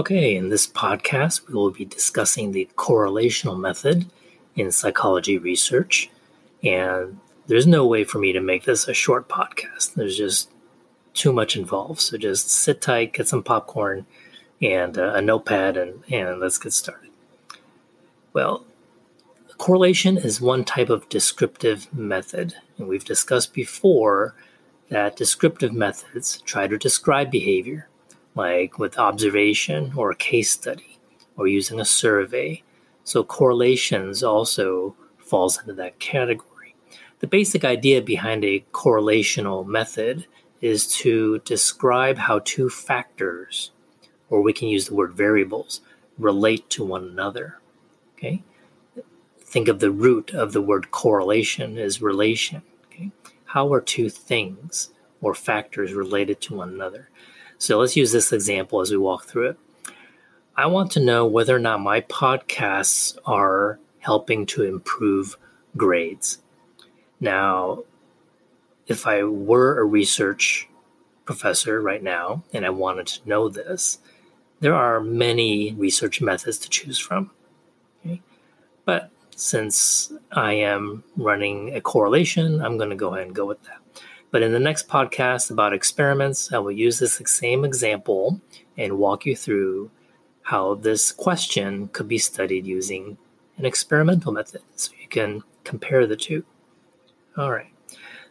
Okay, 0.00 0.34
in 0.34 0.48
this 0.48 0.66
podcast, 0.66 1.46
we 1.46 1.52
will 1.52 1.72
be 1.72 1.84
discussing 1.84 2.52
the 2.52 2.66
correlational 2.74 3.60
method 3.60 4.06
in 4.56 4.72
psychology 4.72 5.36
research. 5.36 6.08
And 6.64 7.20
there's 7.48 7.66
no 7.66 7.86
way 7.86 8.04
for 8.04 8.18
me 8.18 8.32
to 8.32 8.40
make 8.40 8.64
this 8.64 8.88
a 8.88 8.94
short 8.94 9.28
podcast. 9.28 9.92
There's 9.92 10.16
just 10.16 10.48
too 11.12 11.34
much 11.34 11.54
involved. 11.54 12.00
So 12.00 12.16
just 12.16 12.48
sit 12.48 12.80
tight, 12.80 13.12
get 13.12 13.28
some 13.28 13.42
popcorn 13.42 14.06
and 14.62 14.96
uh, 14.96 15.12
a 15.16 15.20
notepad, 15.20 15.76
and, 15.76 16.02
and 16.10 16.40
let's 16.40 16.56
get 16.56 16.72
started. 16.72 17.10
Well, 18.32 18.64
correlation 19.58 20.16
is 20.16 20.40
one 20.40 20.64
type 20.64 20.88
of 20.88 21.10
descriptive 21.10 21.92
method. 21.92 22.54
And 22.78 22.88
we've 22.88 23.04
discussed 23.04 23.52
before 23.52 24.34
that 24.88 25.14
descriptive 25.14 25.74
methods 25.74 26.40
try 26.46 26.68
to 26.68 26.78
describe 26.78 27.30
behavior, 27.30 27.89
like 28.34 28.78
with 28.78 28.98
observation 28.98 29.92
or 29.96 30.10
a 30.10 30.16
case 30.16 30.50
study 30.50 30.98
or 31.36 31.46
using 31.46 31.80
a 31.80 31.84
survey. 31.84 32.62
So 33.04 33.24
correlations 33.24 34.22
also 34.22 34.94
falls 35.18 35.60
into 35.60 35.74
that 35.74 35.98
category. 35.98 36.74
The 37.20 37.26
basic 37.26 37.64
idea 37.64 38.02
behind 38.02 38.44
a 38.44 38.64
correlational 38.72 39.66
method 39.66 40.26
is 40.60 40.86
to 40.86 41.38
describe 41.40 42.18
how 42.18 42.40
two 42.40 42.68
factors, 42.68 43.72
or 44.28 44.42
we 44.42 44.52
can 44.52 44.68
use 44.68 44.86
the 44.86 44.94
word 44.94 45.14
variables, 45.14 45.80
relate 46.18 46.68
to 46.70 46.84
one 46.84 47.04
another. 47.04 47.58
Okay? 48.16 48.42
Think 49.38 49.68
of 49.68 49.80
the 49.80 49.90
root 49.90 50.32
of 50.32 50.52
the 50.52 50.62
word 50.62 50.90
correlation 50.90 51.78
as 51.78 52.02
relation. 52.02 52.62
Okay? 52.86 53.10
How 53.46 53.72
are 53.72 53.80
two 53.80 54.08
things 54.08 54.90
or 55.20 55.34
factors 55.34 55.92
related 55.92 56.40
to 56.42 56.54
one 56.54 56.68
another? 56.68 57.08
So 57.60 57.78
let's 57.78 57.94
use 57.94 58.10
this 58.10 58.32
example 58.32 58.80
as 58.80 58.90
we 58.90 58.96
walk 58.96 59.26
through 59.26 59.50
it. 59.50 59.58
I 60.56 60.64
want 60.64 60.92
to 60.92 61.00
know 61.00 61.26
whether 61.26 61.54
or 61.54 61.58
not 61.58 61.80
my 61.80 62.00
podcasts 62.00 63.18
are 63.26 63.78
helping 63.98 64.46
to 64.46 64.62
improve 64.64 65.36
grades. 65.76 66.38
Now, 67.20 67.84
if 68.86 69.06
I 69.06 69.24
were 69.24 69.78
a 69.78 69.84
research 69.84 70.70
professor 71.26 71.82
right 71.82 72.02
now 72.02 72.42
and 72.54 72.64
I 72.64 72.70
wanted 72.70 73.06
to 73.08 73.28
know 73.28 73.50
this, 73.50 73.98
there 74.60 74.74
are 74.74 74.98
many 74.98 75.74
research 75.74 76.22
methods 76.22 76.56
to 76.60 76.70
choose 76.70 76.98
from. 76.98 77.30
Okay? 78.06 78.22
But 78.86 79.10
since 79.36 80.14
I 80.32 80.54
am 80.54 81.04
running 81.14 81.74
a 81.74 81.82
correlation, 81.82 82.62
I'm 82.62 82.78
going 82.78 82.90
to 82.90 82.96
go 82.96 83.12
ahead 83.14 83.26
and 83.26 83.36
go 83.36 83.44
with 83.44 83.62
that. 83.64 84.02
But 84.30 84.42
in 84.42 84.52
the 84.52 84.60
next 84.60 84.88
podcast 84.88 85.50
about 85.50 85.72
experiments, 85.72 86.52
I 86.52 86.58
will 86.58 86.70
use 86.72 86.98
this 86.98 87.20
same 87.26 87.64
example 87.64 88.40
and 88.76 88.98
walk 88.98 89.26
you 89.26 89.34
through 89.34 89.90
how 90.42 90.74
this 90.74 91.12
question 91.12 91.88
could 91.88 92.08
be 92.08 92.18
studied 92.18 92.66
using 92.66 93.18
an 93.56 93.64
experimental 93.64 94.32
method 94.32 94.62
so 94.76 94.92
you 95.00 95.08
can 95.08 95.42
compare 95.64 96.06
the 96.06 96.16
two. 96.16 96.44
All 97.36 97.50
right. 97.50 97.72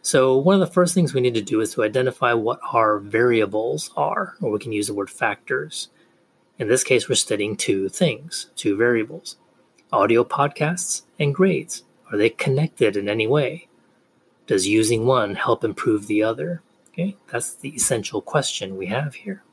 So, 0.02 0.36
one 0.38 0.54
of 0.54 0.60
the 0.60 0.74
first 0.74 0.94
things 0.94 1.12
we 1.12 1.20
need 1.20 1.34
to 1.34 1.42
do 1.42 1.60
is 1.60 1.74
to 1.74 1.82
identify 1.82 2.32
what 2.32 2.58
our 2.72 2.98
variables 2.98 3.90
are, 3.96 4.36
or 4.40 4.50
we 4.50 4.58
can 4.58 4.72
use 4.72 4.86
the 4.86 4.94
word 4.94 5.10
factors. 5.10 5.90
In 6.58 6.68
this 6.68 6.84
case, 6.84 7.08
we're 7.08 7.14
studying 7.16 7.56
two 7.56 7.88
things, 7.88 8.50
two 8.56 8.76
variables 8.76 9.36
audio 9.92 10.24
podcasts 10.24 11.02
and 11.18 11.34
grades. 11.34 11.82
Are 12.10 12.16
they 12.16 12.30
connected 12.30 12.96
in 12.96 13.08
any 13.08 13.26
way? 13.26 13.68
Does 14.50 14.66
using 14.66 15.06
one 15.06 15.36
help 15.36 15.62
improve 15.62 16.08
the 16.08 16.24
other? 16.24 16.60
Okay, 16.88 17.16
that's 17.30 17.54
the 17.54 17.68
essential 17.68 18.20
question 18.20 18.76
we 18.76 18.86
have 18.86 19.14
here. 19.14 19.44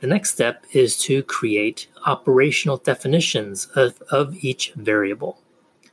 The 0.00 0.08
next 0.08 0.32
step 0.32 0.66
is 0.72 0.98
to 1.02 1.22
create 1.22 1.86
operational 2.04 2.78
definitions 2.78 3.66
of, 3.76 4.02
of 4.10 4.34
each 4.42 4.72
variable 4.74 5.40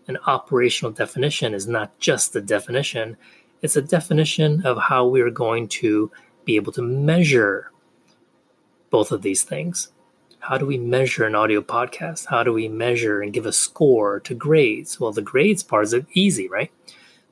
an 0.07 0.17
operational 0.27 0.91
definition 0.91 1.53
is 1.53 1.67
not 1.67 1.97
just 1.99 2.35
a 2.35 2.41
definition, 2.41 3.15
it's 3.61 3.75
a 3.75 3.81
definition 3.81 4.65
of 4.65 4.77
how 4.77 5.07
we 5.07 5.21
are 5.21 5.29
going 5.29 5.67
to 5.67 6.11
be 6.45 6.55
able 6.55 6.73
to 6.73 6.81
measure 6.81 7.71
both 8.89 9.11
of 9.11 9.21
these 9.21 9.43
things. 9.43 9.89
How 10.39 10.57
do 10.57 10.65
we 10.65 10.77
measure 10.77 11.23
an 11.23 11.35
audio 11.35 11.61
podcast? 11.61 12.25
How 12.29 12.43
do 12.43 12.51
we 12.51 12.67
measure 12.67 13.21
and 13.21 13.31
give 13.31 13.45
a 13.45 13.53
score 13.53 14.19
to 14.21 14.35
grades? 14.35 14.99
Well, 14.99 15.13
the 15.13 15.21
grades 15.21 15.63
part 15.63 15.85
is 15.85 15.95
easy, 16.13 16.49
right? 16.49 16.71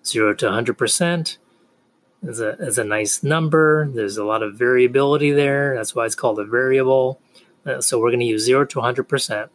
Zero 0.06 0.34
to 0.34 0.46
100% 0.48 1.38
is 2.24 2.40
a, 2.40 2.50
is 2.60 2.78
a 2.78 2.84
nice 2.84 3.24
number. 3.24 3.88
There's 3.88 4.18
a 4.18 4.24
lot 4.24 4.44
of 4.44 4.56
variability 4.56 5.32
there. 5.32 5.76
That's 5.76 5.96
why 5.96 6.06
it's 6.06 6.16
called 6.16 6.40
a 6.40 6.46
variable. 6.46 7.20
Uh, 7.66 7.82
so 7.82 8.00
we're 8.00 8.10
going 8.10 8.20
to 8.22 8.26
use 8.26 8.44
zero 8.44 8.66
to 8.66 8.80
100% 8.80 9.50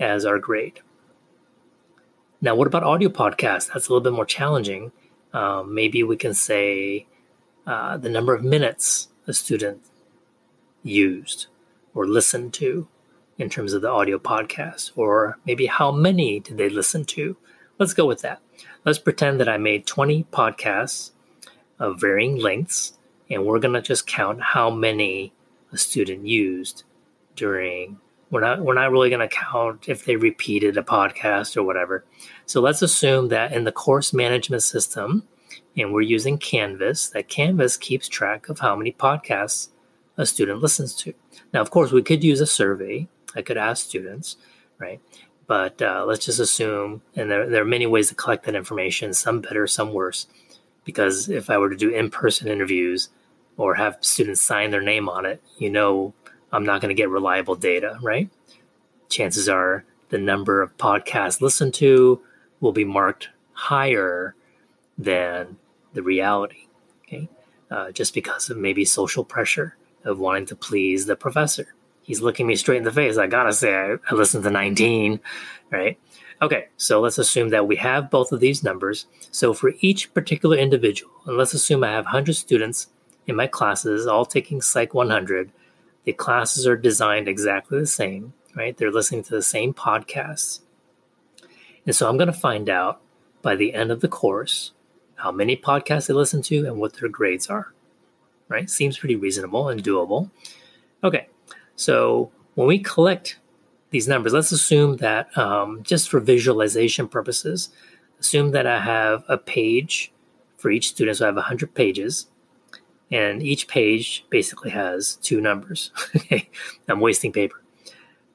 as 0.00 0.24
our 0.24 0.38
grade. 0.38 0.80
Now, 2.40 2.54
what 2.54 2.66
about 2.66 2.82
audio 2.82 3.08
podcasts? 3.08 3.72
That's 3.72 3.88
a 3.88 3.92
little 3.92 4.00
bit 4.00 4.12
more 4.12 4.26
challenging. 4.26 4.92
Um, 5.32 5.74
maybe 5.74 6.02
we 6.02 6.16
can 6.16 6.34
say 6.34 7.06
uh, 7.66 7.96
the 7.96 8.08
number 8.08 8.34
of 8.34 8.44
minutes 8.44 9.08
a 9.26 9.32
student 9.32 9.80
used 10.82 11.46
or 11.94 12.06
listened 12.06 12.52
to 12.54 12.88
in 13.38 13.50
terms 13.50 13.72
of 13.72 13.82
the 13.82 13.90
audio 13.90 14.18
podcast, 14.18 14.92
or 14.96 15.38
maybe 15.44 15.66
how 15.66 15.90
many 15.90 16.40
did 16.40 16.56
they 16.56 16.68
listen 16.68 17.04
to? 17.04 17.36
Let's 17.78 17.92
go 17.92 18.06
with 18.06 18.22
that. 18.22 18.40
Let's 18.86 19.00
pretend 19.00 19.40
that 19.40 19.48
I 19.48 19.56
made 19.56 19.84
20 19.84 20.28
podcasts 20.32 21.10
of 21.80 22.00
varying 22.00 22.36
lengths, 22.36 22.96
and 23.28 23.44
we're 23.44 23.58
going 23.58 23.74
to 23.74 23.82
just 23.82 24.06
count 24.06 24.40
how 24.40 24.70
many 24.70 25.34
a 25.72 25.76
student 25.76 26.24
used 26.24 26.84
during 27.34 27.98
we're 28.30 28.40
not 28.40 28.60
we're 28.60 28.74
not 28.74 28.92
really 28.92 29.10
going 29.10 29.28
to 29.28 29.34
count 29.34 29.88
if 29.88 30.04
they 30.04 30.14
repeated 30.14 30.76
a 30.76 30.82
podcast 30.82 31.56
or 31.56 31.64
whatever. 31.64 32.04
So 32.46 32.60
let's 32.60 32.80
assume 32.80 33.28
that 33.28 33.52
in 33.52 33.64
the 33.64 33.72
course 33.72 34.12
management 34.12 34.62
system, 34.62 35.26
and 35.76 35.92
we're 35.92 36.02
using 36.02 36.38
Canvas, 36.38 37.08
that 37.10 37.28
Canvas 37.28 37.76
keeps 37.76 38.08
track 38.08 38.48
of 38.48 38.60
how 38.60 38.76
many 38.76 38.92
podcasts 38.92 39.68
a 40.16 40.26
student 40.26 40.62
listens 40.62 40.94
to. 40.94 41.12
Now, 41.52 41.60
of 41.60 41.70
course, 41.70 41.90
we 41.90 42.02
could 42.02 42.22
use 42.22 42.40
a 42.40 42.46
survey. 42.46 43.08
I 43.34 43.42
could 43.42 43.56
ask 43.56 43.84
students, 43.84 44.36
right? 44.78 45.00
But 45.46 45.80
uh, 45.80 46.04
let's 46.06 46.24
just 46.24 46.40
assume, 46.40 47.02
and 47.14 47.30
there, 47.30 47.48
there 47.48 47.62
are 47.62 47.66
many 47.66 47.86
ways 47.86 48.08
to 48.08 48.14
collect 48.14 48.44
that 48.46 48.56
information, 48.56 49.14
some 49.14 49.40
better, 49.40 49.66
some 49.66 49.92
worse. 49.92 50.26
Because 50.84 51.28
if 51.28 51.50
I 51.50 51.58
were 51.58 51.70
to 51.70 51.76
do 51.76 51.90
in 51.90 52.10
person 52.10 52.48
interviews 52.48 53.10
or 53.56 53.74
have 53.74 53.98
students 54.00 54.42
sign 54.42 54.70
their 54.70 54.82
name 54.82 55.08
on 55.08 55.24
it, 55.24 55.42
you 55.58 55.70
know 55.70 56.14
I'm 56.52 56.64
not 56.64 56.80
going 56.80 56.94
to 56.94 57.00
get 57.00 57.10
reliable 57.10 57.54
data, 57.54 57.98
right? 58.02 58.28
Chances 59.08 59.48
are 59.48 59.84
the 60.08 60.18
number 60.18 60.62
of 60.62 60.76
podcasts 60.76 61.40
listened 61.40 61.74
to 61.74 62.20
will 62.60 62.72
be 62.72 62.84
marked 62.84 63.28
higher 63.52 64.34
than 64.98 65.56
the 65.92 66.02
reality, 66.02 66.66
okay? 67.02 67.28
Uh, 67.70 67.90
just 67.90 68.14
because 68.14 68.50
of 68.50 68.56
maybe 68.56 68.84
social 68.84 69.24
pressure 69.24 69.76
of 70.04 70.18
wanting 70.18 70.46
to 70.46 70.56
please 70.56 71.06
the 71.06 71.16
professor. 71.16 71.74
He's 72.06 72.22
looking 72.22 72.46
me 72.46 72.54
straight 72.54 72.78
in 72.78 72.84
the 72.84 72.92
face. 72.92 73.18
I 73.18 73.26
gotta 73.26 73.52
say, 73.52 73.74
I, 73.74 73.96
I 74.08 74.14
listened 74.14 74.44
to 74.44 74.50
19, 74.50 75.20
right? 75.70 75.98
Okay, 76.40 76.68
so 76.76 77.00
let's 77.00 77.18
assume 77.18 77.48
that 77.48 77.66
we 77.66 77.76
have 77.76 78.10
both 78.10 78.30
of 78.30 78.40
these 78.40 78.62
numbers. 78.62 79.06
So 79.32 79.52
for 79.52 79.72
each 79.80 80.14
particular 80.14 80.56
individual, 80.56 81.10
and 81.26 81.36
let's 81.36 81.54
assume 81.54 81.82
I 81.82 81.90
have 81.90 82.04
100 82.04 82.36
students 82.36 82.88
in 83.26 83.34
my 83.34 83.48
classes 83.48 84.06
all 84.06 84.24
taking 84.24 84.60
Psych 84.60 84.94
100, 84.94 85.50
the 86.04 86.12
classes 86.12 86.66
are 86.66 86.76
designed 86.76 87.26
exactly 87.26 87.80
the 87.80 87.86
same, 87.86 88.34
right? 88.54 88.76
They're 88.76 88.92
listening 88.92 89.24
to 89.24 89.30
the 89.30 89.42
same 89.42 89.74
podcasts. 89.74 90.60
And 91.84 91.96
so 91.96 92.08
I'm 92.08 92.16
going 92.16 92.32
to 92.32 92.38
find 92.38 92.70
out 92.70 93.00
by 93.42 93.56
the 93.56 93.74
end 93.74 93.90
of 93.90 94.00
the 94.00 94.08
course 94.08 94.72
how 95.16 95.32
many 95.32 95.56
podcasts 95.56 96.06
they 96.06 96.14
listen 96.14 96.42
to 96.42 96.66
and 96.66 96.78
what 96.78 96.94
their 96.94 97.08
grades 97.08 97.48
are, 97.48 97.72
right? 98.48 98.70
Seems 98.70 98.98
pretty 98.98 99.16
reasonable 99.16 99.68
and 99.68 99.82
doable. 99.82 100.30
Okay, 101.02 101.28
so 101.76 102.30
when 102.54 102.66
we 102.66 102.78
collect 102.78 103.38
these 103.90 104.08
numbers, 104.08 104.32
let's 104.32 104.52
assume 104.52 104.96
that 104.96 105.36
um, 105.38 105.82
just 105.82 106.08
for 106.08 106.20
visualization 106.20 107.06
purposes, 107.06 107.70
assume 108.18 108.50
that 108.50 108.66
I 108.66 108.80
have 108.80 109.24
a 109.28 109.38
page 109.38 110.12
for 110.56 110.70
each 110.70 110.88
student. 110.88 111.18
So 111.18 111.26
I 111.26 111.28
have 111.28 111.36
100 111.36 111.74
pages 111.74 112.26
and 113.10 113.42
each 113.42 113.68
page 113.68 114.24
basically 114.30 114.70
has 114.70 115.16
two 115.16 115.40
numbers. 115.40 115.92
okay, 116.16 116.48
I'm 116.88 117.00
wasting 117.00 117.32
paper. 117.32 117.62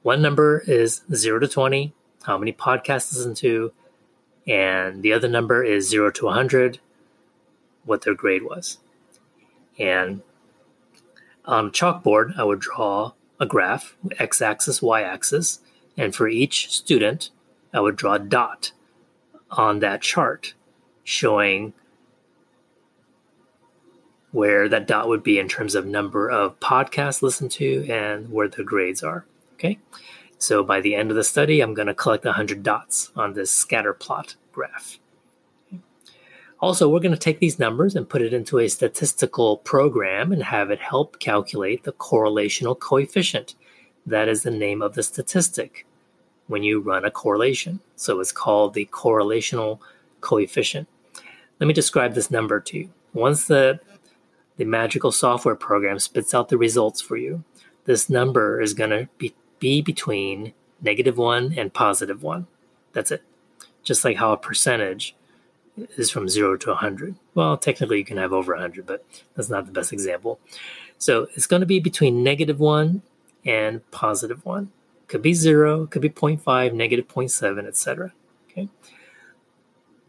One 0.02 0.22
number 0.22 0.62
is 0.66 1.02
0 1.14 1.40
to 1.40 1.48
20, 1.48 1.92
how 2.22 2.38
many 2.38 2.52
podcasts 2.52 3.14
listen 3.14 3.34
to, 3.34 3.72
and 4.46 5.02
the 5.02 5.12
other 5.12 5.28
number 5.28 5.62
is 5.62 5.88
0 5.88 6.10
to 6.12 6.26
100, 6.26 6.80
what 7.84 8.02
their 8.02 8.14
grade 8.14 8.42
was. 8.42 8.78
And 9.78 10.22
on 11.44 11.66
a 11.66 11.70
chalkboard, 11.70 12.36
I 12.38 12.44
would 12.44 12.60
draw 12.60 13.12
a 13.42 13.46
graph, 13.46 13.96
x 14.20 14.40
axis, 14.40 14.80
y 14.80 15.02
axis, 15.02 15.60
and 15.96 16.14
for 16.14 16.28
each 16.28 16.70
student, 16.72 17.30
I 17.74 17.80
would 17.80 17.96
draw 17.96 18.14
a 18.14 18.18
dot 18.20 18.70
on 19.50 19.80
that 19.80 20.00
chart 20.00 20.54
showing 21.02 21.72
where 24.30 24.68
that 24.68 24.86
dot 24.86 25.08
would 25.08 25.24
be 25.24 25.40
in 25.40 25.48
terms 25.48 25.74
of 25.74 25.84
number 25.84 26.30
of 26.30 26.58
podcasts 26.60 27.20
listened 27.20 27.50
to 27.50 27.84
and 27.90 28.30
where 28.30 28.48
the 28.48 28.62
grades 28.62 29.02
are. 29.02 29.26
Okay. 29.54 29.80
So 30.38 30.62
by 30.62 30.80
the 30.80 30.94
end 30.94 31.10
of 31.10 31.16
the 31.16 31.24
study, 31.24 31.60
I'm 31.60 31.74
going 31.74 31.88
to 31.88 31.94
collect 31.94 32.24
100 32.24 32.62
dots 32.62 33.10
on 33.16 33.32
this 33.34 33.50
scatter 33.50 33.92
plot 33.92 34.36
graph. 34.52 35.00
Also, 36.62 36.88
we're 36.88 37.00
going 37.00 37.10
to 37.10 37.18
take 37.18 37.40
these 37.40 37.58
numbers 37.58 37.96
and 37.96 38.08
put 38.08 38.22
it 38.22 38.32
into 38.32 38.60
a 38.60 38.68
statistical 38.68 39.56
program 39.58 40.30
and 40.30 40.44
have 40.44 40.70
it 40.70 40.80
help 40.80 41.18
calculate 41.18 41.82
the 41.82 41.92
correlational 41.92 42.78
coefficient. 42.78 43.56
That 44.06 44.28
is 44.28 44.44
the 44.44 44.52
name 44.52 44.80
of 44.80 44.94
the 44.94 45.02
statistic 45.02 45.84
when 46.46 46.62
you 46.62 46.80
run 46.80 47.04
a 47.04 47.10
correlation. 47.10 47.80
So 47.96 48.20
it's 48.20 48.30
called 48.30 48.74
the 48.74 48.88
correlational 48.92 49.80
coefficient. 50.20 50.86
Let 51.58 51.66
me 51.66 51.74
describe 51.74 52.14
this 52.14 52.30
number 52.30 52.60
to 52.60 52.78
you. 52.78 52.90
Once 53.12 53.46
the 53.46 53.80
the 54.56 54.64
magical 54.64 55.10
software 55.10 55.56
program 55.56 55.98
spits 55.98 56.32
out 56.32 56.48
the 56.48 56.58
results 56.58 57.00
for 57.00 57.16
you, 57.16 57.42
this 57.86 58.08
number 58.08 58.60
is 58.60 58.74
going 58.74 58.90
to 58.90 59.08
be, 59.18 59.34
be 59.58 59.80
between 59.80 60.52
negative 60.80 61.16
1 61.16 61.54
and 61.56 61.72
positive 61.72 62.22
1. 62.22 62.46
That's 62.92 63.10
it. 63.10 63.22
Just 63.82 64.04
like 64.04 64.18
how 64.18 64.32
a 64.32 64.36
percentage 64.36 65.16
is 65.76 66.10
from 66.10 66.28
0 66.28 66.56
to 66.58 66.70
100. 66.70 67.16
Well, 67.34 67.56
technically 67.56 67.98
you 67.98 68.04
can 68.04 68.18
have 68.18 68.32
over 68.32 68.52
100, 68.52 68.86
but 68.86 69.04
that's 69.34 69.48
not 69.48 69.66
the 69.66 69.72
best 69.72 69.92
example. 69.92 70.38
So 70.98 71.28
it's 71.34 71.46
going 71.46 71.60
to 71.60 71.66
be 71.66 71.80
between 71.80 72.22
negative 72.22 72.60
1 72.60 73.02
and 73.44 73.90
positive 73.90 74.44
1 74.44 74.70
could 75.12 75.20
be 75.20 75.34
zero, 75.34 75.86
could 75.86 76.00
be 76.00 76.08
0.5, 76.08 76.72
negative 76.72 77.06
0.7, 77.06 77.66
etc. 77.66 78.14
Okay. 78.50 78.66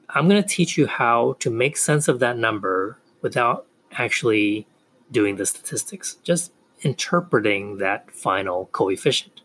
I'm 0.08 0.30
going 0.30 0.42
to 0.42 0.48
teach 0.48 0.78
you 0.78 0.88
how 0.88 1.36
to 1.40 1.50
make 1.50 1.76
sense 1.76 2.08
of 2.08 2.20
that 2.20 2.38
number 2.38 3.00
without 3.22 3.66
actually 3.92 4.66
doing 5.12 5.36
the 5.36 5.46
statistics, 5.46 6.16
just 6.24 6.54
interpreting 6.84 7.80
that 7.80 8.12
final 8.12 8.68
coefficient. 8.68 9.42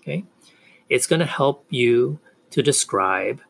Okay. 0.00 0.24
It's 0.88 1.08
going 1.08 1.20
to 1.20 1.26
help 1.26 1.66
you 1.70 2.20
to 2.50 2.62
describe 2.62 3.40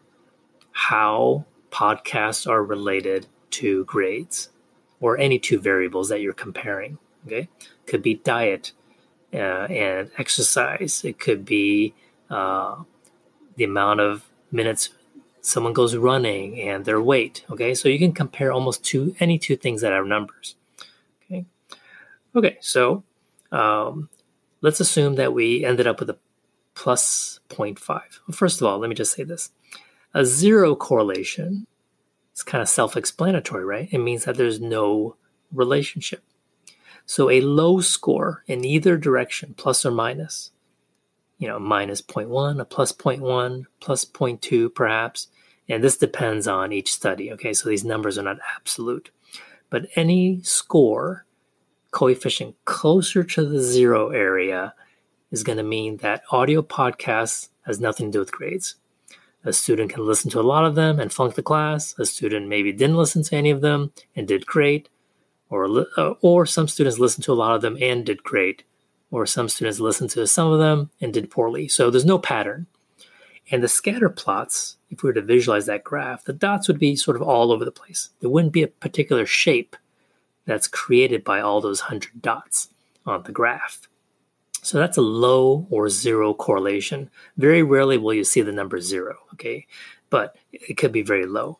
how 0.73 1.44
podcasts 1.70 2.49
are 2.49 2.62
related 2.62 3.26
to 3.50 3.84
grades 3.84 4.50
or 5.00 5.19
any 5.19 5.38
two 5.38 5.58
variables 5.58 6.08
that 6.08 6.20
you're 6.20 6.32
comparing. 6.32 6.99
Okay. 7.26 7.49
Could 7.87 8.02
be 8.02 8.14
diet, 8.14 8.72
uh, 9.32 9.67
and 9.67 10.11
exercise. 10.19 11.05
It 11.05 11.19
could 11.19 11.44
be 11.44 11.94
uh, 12.28 12.76
the 13.56 13.64
amount 13.64 14.00
of 14.00 14.28
minutes 14.50 14.90
someone 15.43 15.72
goes 15.72 15.96
running 15.96 16.61
and 16.61 16.84
their 16.84 17.00
weight. 17.00 17.44
Okay, 17.50 17.75
so 17.75 17.88
you 17.88 17.99
can 17.99 18.12
compare 18.12 18.52
almost 18.52 18.84
to 18.84 19.14
any 19.20 19.38
two 19.38 19.56
things 19.56 19.81
that 19.81 19.93
are 19.93 20.05
numbers. 20.05 20.56
Okay, 21.25 21.46
okay, 22.34 22.58
so 22.61 23.05
um, 23.52 24.08
let's 24.61 24.81
assume 24.81 25.14
that 25.14 25.32
we 25.32 25.64
ended 25.64 25.87
up 25.87 26.00
with 26.00 26.11
a 26.11 26.19
plus 26.75 27.40
0.5. 27.49 27.78
Well, 27.88 28.02
first 28.32 28.61
of 28.61 28.66
all, 28.66 28.78
let 28.78 28.90
me 28.90 28.96
just 28.96 29.12
say 29.12 29.25
this: 29.25 29.50
a 30.15 30.25
zero 30.25 30.75
correlation 30.75 31.67
is 32.35 32.43
kind 32.43 32.62
of 32.62 32.69
self-explanatory, 32.69 33.65
right? 33.65 33.89
It 33.91 33.99
means 33.99 34.25
that 34.25 34.37
there's 34.37 34.61
no 34.61 35.17
relationship. 35.53 36.23
So 37.07 37.31
a 37.31 37.41
low 37.41 37.81
score 37.81 38.45
in 38.47 38.65
either 38.65 38.97
direction, 38.97 39.55
plus 39.57 39.85
or 39.85 39.91
minus, 39.91 40.53
you 41.39 41.49
know, 41.49 41.59
minus 41.59 42.03
0.1, 42.03 42.61
a 42.61 42.65
plus 42.65 42.93
0.1, 42.93 43.65
plus 43.81 44.05
0.2 44.05 44.75
perhaps. 44.75 45.29
And 45.69 45.83
this 45.83 45.97
depends 45.97 46.47
on 46.49 46.73
each 46.73 46.93
study. 46.93 47.33
Okay, 47.33 47.53
so 47.53 47.69
these 47.69 47.85
numbers 47.85 48.19
are 48.19 48.23
not 48.23 48.39
absolute. 48.57 49.11
But 49.71 49.87
any 49.97 50.41
score 50.43 51.27
coefficient 51.93 52.57
closer 52.65 53.25
to 53.25 53.45
the 53.45 53.61
zero 53.61 54.11
area 54.11 54.75
is 55.31 55.43
going 55.43 55.59
to 55.59 55.65
mean 55.65 55.99
that 55.99 56.23
audio 56.31 56.62
podcasts 56.62 57.49
has 57.62 57.81
nothing 57.81 58.07
to 58.07 58.12
do 58.12 58.19
with 58.19 58.33
grades. 58.33 58.77
A 59.44 59.52
student 59.52 59.90
can 59.90 60.06
listen 60.06 60.31
to 60.32 60.40
a 60.40 60.42
lot 60.42 60.66
of 60.66 60.75
them 60.75 61.00
and 61.00 61.12
flunk 61.12 61.34
the 61.34 61.42
class. 61.42 61.94
A 61.98 62.04
student 62.04 62.48
maybe 62.48 62.72
didn't 62.72 62.96
listen 62.96 63.22
to 63.22 63.37
any 63.37 63.50
of 63.50 63.62
them 63.62 63.92
and 64.14 64.28
did 64.28 64.46
great 64.46 64.88
or 65.50 65.87
uh, 65.96 66.14
or 66.20 66.46
some 66.46 66.69
students 66.69 66.98
listened 66.98 67.25
to 67.25 67.32
a 67.32 67.34
lot 67.34 67.54
of 67.54 67.60
them 67.60 67.76
and 67.81 68.06
did 68.06 68.22
great, 68.22 68.62
or 69.10 69.26
some 69.26 69.48
students 69.48 69.81
listened 69.81 70.10
to 70.10 70.26
some 70.26 70.50
of 70.50 70.58
them 70.58 70.90
and 71.00 71.12
did 71.12 71.31
poorly. 71.31 71.69
So 71.69 71.90
there's 71.90 72.04
no 72.04 72.19
pattern. 72.19 72.66
And 73.50 73.62
the 73.62 73.69
scatter 73.69 74.08
plots, 74.08 74.76
if 74.90 75.02
we 75.02 75.08
were 75.08 75.14
to 75.14 75.22
visualize 75.22 75.66
that 75.66 75.82
graph, 75.82 76.25
the 76.25 76.32
dots 76.32 76.69
would 76.69 76.78
be 76.78 76.94
sort 76.94 77.16
of 77.16 77.22
all 77.22 77.50
over 77.50 77.64
the 77.64 77.72
place. 77.72 78.10
There 78.20 78.31
wouldn't 78.31 78.52
be 78.52 78.62
a 78.62 78.69
particular 78.69 79.26
shape 79.26 79.75
that's 80.46 80.69
created 80.69 81.25
by 81.25 81.40
all 81.40 81.60
those 81.60 81.82
100 81.82 82.22
dots 82.22 82.69
on 83.04 83.25
the 83.25 83.32
graph. 83.32 83.88
So 84.62 84.79
that's 84.79 84.99
a 84.99 85.03
low 85.03 85.67
or 85.71 85.89
zero 85.89 86.35
correlation. 86.35 87.11
Very 87.37 87.62
rarely 87.62 87.99
will 87.99 88.15
you 88.15 88.25
see 88.25 88.43
the 88.43 88.53
number 88.53 88.81
zero, 88.81 89.17
okay? 89.33 89.67
But 90.11 90.37
it 90.53 90.77
could 90.77 90.93
be 90.93 91.03
very 91.03 91.27
low. 91.27 91.59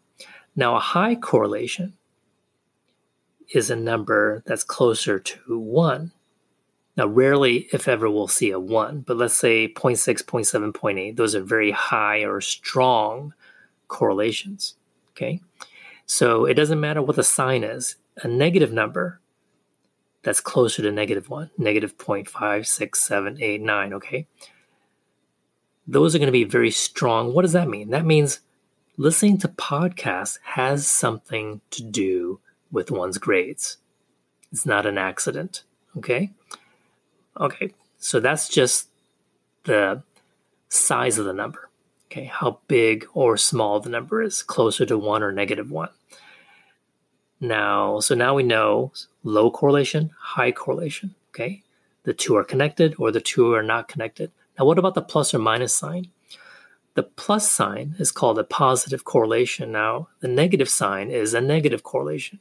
Now, 0.57 0.77
a 0.77 0.81
high 0.81 1.15
correlation 1.15 1.95
is 3.55 3.71
a 3.71 3.77
number 3.77 4.43
that's 4.47 4.65
closer 4.65 5.19
to 5.19 5.59
1. 5.59 6.13
Now, 6.97 7.07
rarely, 7.07 7.69
if 7.73 7.89
ever, 7.89 8.11
we'll 8.11 8.29
see 8.29 8.51
a 8.51 8.61
1, 8.61 9.01
but 9.01 9.17
let's 9.17 9.35
say 9.35 9.69
0.6, 9.69 10.25
0.7, 10.25 10.73
0.8. 10.73 11.17
Those 11.17 11.35
are 11.35 11.43
very 11.43 11.71
high 11.71 12.25
or 12.25 12.41
strong 12.41 13.33
correlations. 13.89 14.77
Okay. 15.13 15.41
So 16.07 16.45
it 16.45 16.55
doesn't 16.55 16.81
matter 16.81 17.03
what 17.03 17.17
the 17.17 17.25
sign 17.25 17.65
is. 17.65 17.97
A 18.23 18.29
negative 18.29 18.73
number 18.73 19.21
that's 20.23 20.41
closer 20.41 20.83
to 20.83 20.93
negative 20.93 21.29
1, 21.29 21.51
negative 21.59 21.97
0.5, 21.97 22.67
6, 22.67 23.01
7, 23.01 23.39
8, 23.41 23.63
9. 23.63 23.93
Okay. 23.95 24.27
Those 25.87 26.15
are 26.15 26.19
going 26.19 26.27
to 26.27 26.33
be 26.33 26.45
very 26.45 26.71
strong. 26.71 27.33
What 27.33 27.43
does 27.43 27.53
that 27.53 27.69
mean? 27.69 27.91
That 27.91 28.05
means 28.05 28.41
listening 28.97 29.39
to 29.39 29.49
podcasts 29.49 30.39
has 30.43 30.87
something 30.87 31.61
to 31.71 31.83
do 31.83 32.41
with 32.71 32.91
one's 32.91 33.19
grades. 33.19 33.79
It's 34.53 34.67
not 34.67 34.87
an 34.87 34.99
accident. 34.99 35.65
Okay. 35.97 36.31
Okay. 37.41 37.73
So 37.99 38.21
that's 38.21 38.49
just 38.49 38.89
the 39.65 40.03
size 40.69 41.19
of 41.19 41.25
the 41.25 41.33
number. 41.33 41.71
Okay. 42.11 42.25
How 42.25 42.61
big 42.69 43.07
or 43.15 43.37
small 43.37 43.81
the 43.81 43.91
number 43.91 44.23
is, 44.23 44.43
closer 44.43 44.85
to 44.87 44.99
one 44.99 45.23
or 45.23 45.33
negative 45.33 45.71
one. 45.71 45.91
Now, 47.41 48.01
so 48.01 48.15
now 48.15 48.35
we 48.35 48.43
know 48.43 48.93
low 49.25 49.51
correlation, 49.51 50.11
high 50.19 50.53
correlation. 50.53 51.15
Okay. 51.31 51.63
The 52.05 52.15
two 52.15 52.37
are 52.37 52.45
connected 52.45 52.95
or 52.99 53.11
the 53.11 53.21
two 53.21 53.53
are 53.55 53.63
not 53.63 53.89
connected. 53.89 54.31
Now, 54.59 54.65
what 54.65 54.79
about 54.79 54.95
the 54.95 55.03
plus 55.03 55.33
or 55.33 55.39
minus 55.39 55.73
sign? 55.75 56.09
The 56.95 57.03
plus 57.05 57.51
sign 57.51 57.95
is 57.99 58.11
called 58.11 58.39
a 58.39 58.45
positive 58.45 59.05
correlation. 59.05 59.73
Now, 59.73 60.09
the 60.21 60.29
negative 60.29 60.69
sign 60.69 61.11
is 61.11 61.35
a 61.35 61.41
negative 61.41 61.83
correlation. 61.83 62.41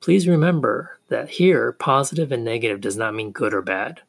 Please 0.00 0.28
remember 0.28 0.98
that 1.08 1.30
here, 1.30 1.72
positive 1.72 2.30
and 2.30 2.44
negative 2.44 2.80
does 2.80 2.96
not 2.96 3.14
mean 3.14 3.32
good 3.32 3.54
or 3.54 3.62
bad. 3.62 4.02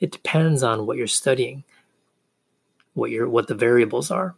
It 0.00 0.10
depends 0.10 0.62
on 0.62 0.86
what 0.86 0.96
you're 0.96 1.06
studying, 1.06 1.62
what 2.94 3.10
your 3.10 3.28
what 3.28 3.46
the 3.46 3.54
variables 3.54 4.10
are. 4.10 4.34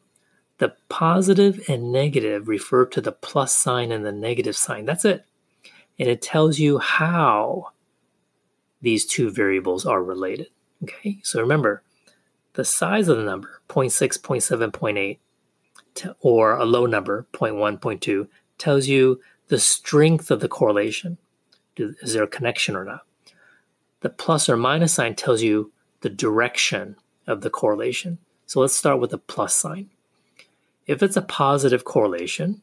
The 0.62 0.76
positive 0.88 1.60
and 1.68 1.90
negative 1.90 2.46
refer 2.46 2.86
to 2.86 3.00
the 3.00 3.10
plus 3.10 3.52
sign 3.52 3.90
and 3.90 4.06
the 4.06 4.12
negative 4.12 4.56
sign. 4.56 4.84
That's 4.84 5.04
it. 5.04 5.24
And 5.98 6.08
it 6.08 6.22
tells 6.22 6.60
you 6.60 6.78
how 6.78 7.72
these 8.80 9.04
two 9.04 9.28
variables 9.28 9.84
are 9.84 10.04
related. 10.04 10.50
Okay, 10.84 11.18
so 11.24 11.40
remember 11.40 11.82
the 12.52 12.64
size 12.64 13.08
of 13.08 13.16
the 13.16 13.24
number 13.24 13.60
0.6, 13.68 14.20
0.7, 14.20 15.18
0.8, 15.96 16.14
or 16.20 16.52
a 16.52 16.64
low 16.64 16.86
number 16.86 17.26
0.1, 17.32 17.80
0.2 17.80 18.28
tells 18.56 18.86
you 18.86 19.20
the 19.48 19.58
strength 19.58 20.30
of 20.30 20.38
the 20.38 20.48
correlation. 20.48 21.18
Is 21.76 22.12
there 22.12 22.22
a 22.22 22.28
connection 22.28 22.76
or 22.76 22.84
not? 22.84 23.00
The 24.02 24.10
plus 24.10 24.48
or 24.48 24.56
minus 24.56 24.92
sign 24.92 25.16
tells 25.16 25.42
you 25.42 25.72
the 26.02 26.08
direction 26.08 26.94
of 27.26 27.40
the 27.40 27.50
correlation. 27.50 28.18
So 28.46 28.60
let's 28.60 28.76
start 28.76 29.00
with 29.00 29.10
the 29.10 29.18
plus 29.18 29.56
sign. 29.56 29.90
If 30.86 31.02
it's 31.02 31.16
a 31.16 31.22
positive 31.22 31.84
correlation, 31.84 32.62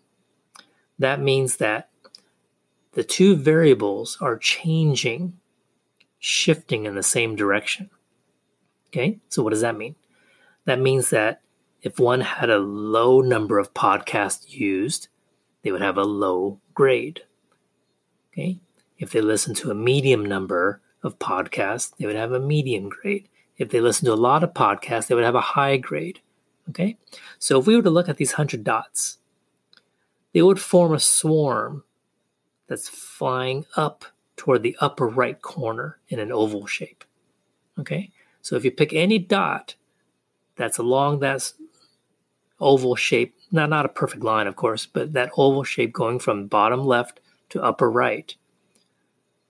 that 0.97 1.21
means 1.21 1.57
that 1.57 1.89
the 2.93 3.03
two 3.03 3.35
variables 3.35 4.17
are 4.19 4.38
changing, 4.38 5.39
shifting 6.19 6.85
in 6.85 6.95
the 6.95 7.03
same 7.03 7.35
direction. 7.35 7.89
Okay, 8.88 9.19
so 9.29 9.43
what 9.43 9.51
does 9.51 9.61
that 9.61 9.77
mean? 9.77 9.95
That 10.65 10.79
means 10.79 11.09
that 11.11 11.41
if 11.81 11.99
one 11.99 12.21
had 12.21 12.49
a 12.49 12.57
low 12.57 13.21
number 13.21 13.57
of 13.57 13.73
podcasts 13.73 14.51
used, 14.51 15.07
they 15.63 15.71
would 15.71 15.81
have 15.81 15.97
a 15.97 16.03
low 16.03 16.59
grade. 16.73 17.21
Okay. 18.33 18.59
If 18.97 19.11
they 19.11 19.21
listen 19.21 19.53
to 19.55 19.71
a 19.71 19.75
medium 19.75 20.25
number 20.25 20.81
of 21.03 21.19
podcasts, 21.19 21.93
they 21.97 22.05
would 22.05 22.15
have 22.15 22.33
a 22.33 22.39
medium 22.39 22.89
grade. 22.89 23.29
If 23.57 23.69
they 23.69 23.79
listen 23.79 24.05
to 24.05 24.13
a 24.13 24.15
lot 24.15 24.43
of 24.43 24.53
podcasts, 24.53 25.07
they 25.07 25.15
would 25.15 25.23
have 25.23 25.35
a 25.35 25.41
high 25.41 25.77
grade. 25.77 26.19
Okay. 26.69 26.97
So 27.39 27.59
if 27.59 27.67
we 27.67 27.75
were 27.75 27.81
to 27.81 27.89
look 27.89 28.09
at 28.09 28.17
these 28.17 28.33
100 28.33 28.63
dots, 28.63 29.17
they 30.33 30.41
would 30.41 30.59
form 30.59 30.93
a 30.93 30.99
swarm 30.99 31.83
that's 32.67 32.88
flying 32.88 33.65
up 33.75 34.05
toward 34.38 34.63
the 34.63 34.77
upper 34.79 35.07
right 35.07 35.41
corner 35.41 35.99
in 36.07 36.19
an 36.19 36.31
oval 36.31 36.65
shape. 36.65 37.03
Okay, 37.77 38.11
so 38.41 38.55
if 38.55 38.63
you 38.63 38.71
pick 38.71 38.93
any 38.93 39.19
dot 39.19 39.75
that's 40.55 40.77
along 40.77 41.19
that 41.19 41.51
oval 42.59 42.95
shape, 42.95 43.35
not, 43.51 43.69
not 43.69 43.85
a 43.85 43.89
perfect 43.89 44.23
line, 44.23 44.47
of 44.47 44.55
course, 44.55 44.85
but 44.85 45.13
that 45.13 45.31
oval 45.35 45.63
shape 45.63 45.91
going 45.91 46.19
from 46.19 46.47
bottom 46.47 46.85
left 46.85 47.19
to 47.49 47.61
upper 47.61 47.89
right. 47.89 48.35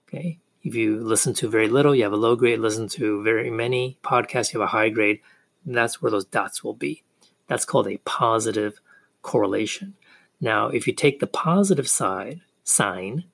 Okay, 0.08 0.38
if 0.62 0.74
you 0.74 1.00
listen 1.00 1.34
to 1.34 1.48
very 1.48 1.68
little, 1.68 1.94
you 1.94 2.02
have 2.02 2.12
a 2.12 2.16
low 2.16 2.34
grade. 2.34 2.58
Listen 2.58 2.88
to 2.88 3.22
very 3.22 3.50
many 3.50 3.98
podcasts, 4.02 4.52
you 4.52 4.60
have 4.60 4.68
a 4.68 4.72
high 4.72 4.88
grade. 4.88 5.20
that's 5.64 6.00
where 6.00 6.10
those 6.10 6.24
dots 6.24 6.64
will 6.64 6.74
be. 6.74 7.02
That's 7.50 7.64
called 7.64 7.88
a 7.88 7.96
positive 8.04 8.80
correlation. 9.22 9.94
Now, 10.40 10.68
if 10.68 10.86
you 10.86 10.92
take 10.92 11.18
the 11.18 11.26
positive 11.26 11.88
side 11.88 12.42
sign 12.62 13.24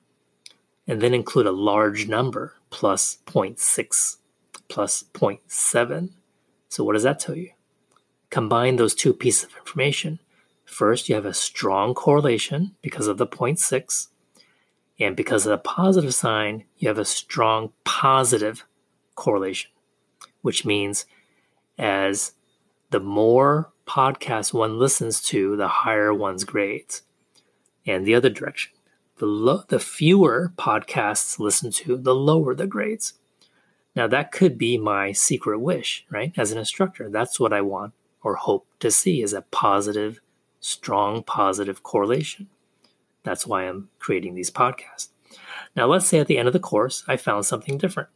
and 0.87 1.01
then 1.01 1.13
include 1.13 1.45
a 1.45 1.51
large 1.51 2.07
number 2.07 2.55
plus 2.71 3.19
0.6 3.27 4.17
plus 4.69 5.03
0.7, 5.13 6.09
so 6.67 6.83
what 6.83 6.93
does 6.93 7.03
that 7.03 7.19
tell 7.19 7.35
you? 7.35 7.51
Combine 8.31 8.77
those 8.77 8.95
two 8.95 9.13
pieces 9.13 9.43
of 9.43 9.55
information. 9.55 10.19
First, 10.65 11.07
you 11.07 11.13
have 11.13 11.27
a 11.27 11.33
strong 11.33 11.93
correlation 11.93 12.75
because 12.81 13.05
of 13.05 13.19
the 13.19 13.27
0.6, 13.27 14.07
and 14.99 15.15
because 15.15 15.45
of 15.45 15.51
the 15.51 15.59
positive 15.59 16.15
sign, 16.15 16.63
you 16.77 16.87
have 16.87 16.97
a 16.97 17.05
strong 17.05 17.71
positive 17.83 18.65
correlation, 19.13 19.69
which 20.41 20.65
means 20.65 21.05
as 21.77 22.31
the 22.89 22.99
more 22.99 23.71
podcasts 23.87 24.53
one 24.53 24.77
listens 24.77 25.21
to, 25.23 25.55
the 25.55 25.67
higher 25.67 26.13
one's 26.13 26.43
grades. 26.43 27.03
And 27.85 28.05
the 28.05 28.15
other 28.15 28.29
direction, 28.29 28.73
the, 29.17 29.25
lo- 29.25 29.63
the 29.69 29.79
fewer 29.79 30.53
podcasts 30.57 31.39
listen 31.39 31.71
to, 31.71 31.97
the 31.97 32.13
lower 32.13 32.53
the 32.53 32.67
grades. 32.67 33.13
Now, 33.95 34.07
that 34.07 34.31
could 34.31 34.57
be 34.57 34.77
my 34.77 35.11
secret 35.11 35.59
wish, 35.59 36.05
right? 36.09 36.31
As 36.37 36.51
an 36.51 36.59
instructor, 36.59 37.09
that's 37.09 37.39
what 37.39 37.53
I 37.53 37.61
want 37.61 37.93
or 38.21 38.35
hope 38.35 38.67
to 38.79 38.91
see 38.91 39.21
is 39.21 39.33
a 39.33 39.41
positive, 39.41 40.19
strong 40.59 41.23
positive 41.23 41.81
correlation. 41.81 42.47
That's 43.23 43.47
why 43.47 43.63
I'm 43.63 43.89
creating 43.99 44.35
these 44.35 44.51
podcasts. 44.51 45.09
Now, 45.75 45.87
let's 45.87 46.07
say 46.07 46.19
at 46.19 46.27
the 46.27 46.37
end 46.37 46.47
of 46.47 46.53
the 46.53 46.59
course, 46.59 47.03
I 47.07 47.17
found 47.17 47.45
something 47.45 47.77
different. 47.77 48.09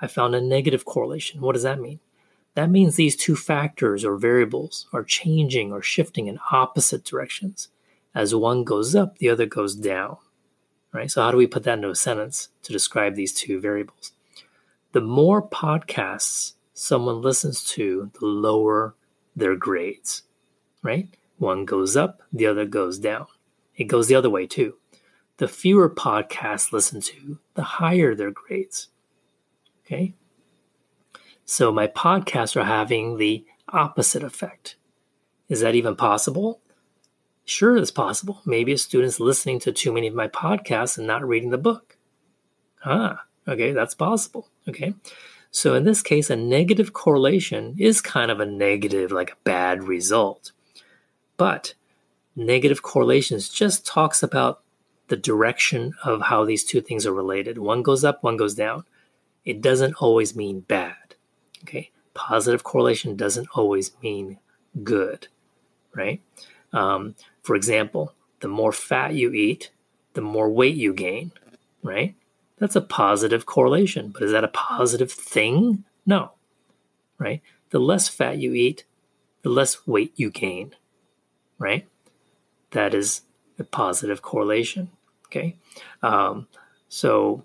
I 0.00 0.06
found 0.06 0.34
a 0.34 0.40
negative 0.40 0.84
correlation. 0.84 1.40
What 1.40 1.52
does 1.52 1.62
that 1.62 1.80
mean? 1.80 2.00
That 2.54 2.70
means 2.70 2.96
these 2.96 3.16
two 3.16 3.36
factors 3.36 4.04
or 4.04 4.16
variables 4.16 4.86
are 4.92 5.04
changing 5.04 5.72
or 5.72 5.82
shifting 5.82 6.26
in 6.26 6.38
opposite 6.50 7.04
directions. 7.04 7.68
As 8.14 8.34
one 8.34 8.64
goes 8.64 8.94
up, 8.94 9.18
the 9.18 9.30
other 9.30 9.46
goes 9.46 9.74
down. 9.74 10.18
Right? 10.92 11.10
So, 11.10 11.22
how 11.22 11.30
do 11.30 11.38
we 11.38 11.46
put 11.46 11.62
that 11.64 11.78
into 11.78 11.88
a 11.88 11.94
sentence 11.94 12.50
to 12.64 12.72
describe 12.72 13.14
these 13.14 13.32
two 13.32 13.58
variables? 13.58 14.12
The 14.92 15.00
more 15.00 15.40
podcasts 15.40 16.52
someone 16.74 17.22
listens 17.22 17.64
to, 17.70 18.10
the 18.20 18.26
lower 18.26 18.94
their 19.34 19.56
grades. 19.56 20.24
Right? 20.82 21.08
One 21.38 21.64
goes 21.64 21.96
up, 21.96 22.22
the 22.32 22.46
other 22.46 22.66
goes 22.66 22.98
down. 22.98 23.26
It 23.76 23.84
goes 23.84 24.08
the 24.08 24.14
other 24.14 24.28
way 24.28 24.46
too. 24.46 24.74
The 25.38 25.48
fewer 25.48 25.88
podcasts 25.88 26.72
listen 26.72 27.00
to, 27.00 27.38
the 27.54 27.62
higher 27.62 28.14
their 28.14 28.30
grades. 28.30 28.88
Okay? 29.86 30.14
So 31.44 31.72
my 31.72 31.86
podcasts 31.86 32.56
are 32.56 32.64
having 32.64 33.18
the 33.18 33.44
opposite 33.68 34.22
effect. 34.22 34.76
Is 35.48 35.60
that 35.60 35.74
even 35.74 35.96
possible? 35.96 36.60
Sure, 37.44 37.76
it's 37.76 37.90
possible. 37.90 38.40
Maybe 38.44 38.72
a 38.72 38.78
student's 38.78 39.20
listening 39.20 39.58
to 39.60 39.72
too 39.72 39.92
many 39.92 40.06
of 40.06 40.14
my 40.14 40.28
podcasts 40.28 40.96
and 40.96 41.06
not 41.06 41.26
reading 41.26 41.50
the 41.50 41.58
book. 41.58 41.96
Ah, 42.84 43.24
okay, 43.46 43.72
that's 43.72 43.94
possible. 43.94 44.48
Okay. 44.68 44.94
So 45.50 45.74
in 45.74 45.84
this 45.84 46.02
case, 46.02 46.30
a 46.30 46.36
negative 46.36 46.92
correlation 46.92 47.74
is 47.78 48.00
kind 48.00 48.30
of 48.30 48.40
a 48.40 48.46
negative, 48.46 49.12
like 49.12 49.32
a 49.32 49.44
bad 49.44 49.84
result. 49.84 50.52
But 51.36 51.74
negative 52.34 52.82
correlations 52.82 53.48
just 53.48 53.84
talks 53.84 54.22
about 54.22 54.62
the 55.08 55.16
direction 55.16 55.92
of 56.04 56.22
how 56.22 56.44
these 56.44 56.64
two 56.64 56.80
things 56.80 57.04
are 57.04 57.12
related. 57.12 57.58
One 57.58 57.82
goes 57.82 58.04
up, 58.04 58.22
one 58.22 58.38
goes 58.38 58.54
down. 58.54 58.84
It 59.44 59.60
doesn't 59.60 59.94
always 59.94 60.34
mean 60.34 60.60
bad. 60.60 60.94
Okay, 61.62 61.90
positive 62.14 62.64
correlation 62.64 63.16
doesn't 63.16 63.48
always 63.54 63.92
mean 64.02 64.38
good, 64.82 65.28
right? 65.94 66.20
Um, 66.72 67.14
for 67.42 67.54
example, 67.54 68.14
the 68.40 68.48
more 68.48 68.72
fat 68.72 69.14
you 69.14 69.32
eat, 69.32 69.70
the 70.14 70.20
more 70.20 70.50
weight 70.50 70.76
you 70.76 70.92
gain, 70.92 71.32
right? 71.82 72.14
That's 72.58 72.76
a 72.76 72.80
positive 72.80 73.46
correlation, 73.46 74.10
but 74.10 74.22
is 74.22 74.32
that 74.32 74.44
a 74.44 74.48
positive 74.48 75.10
thing? 75.10 75.84
No, 76.06 76.32
right? 77.18 77.42
The 77.70 77.78
less 77.78 78.08
fat 78.08 78.38
you 78.38 78.54
eat, 78.54 78.84
the 79.42 79.48
less 79.48 79.86
weight 79.86 80.12
you 80.16 80.30
gain, 80.30 80.74
right? 81.58 81.88
That 82.70 82.94
is 82.94 83.22
a 83.58 83.64
positive 83.64 84.22
correlation, 84.22 84.90
okay? 85.26 85.56
Um, 86.02 86.48
so, 86.88 87.44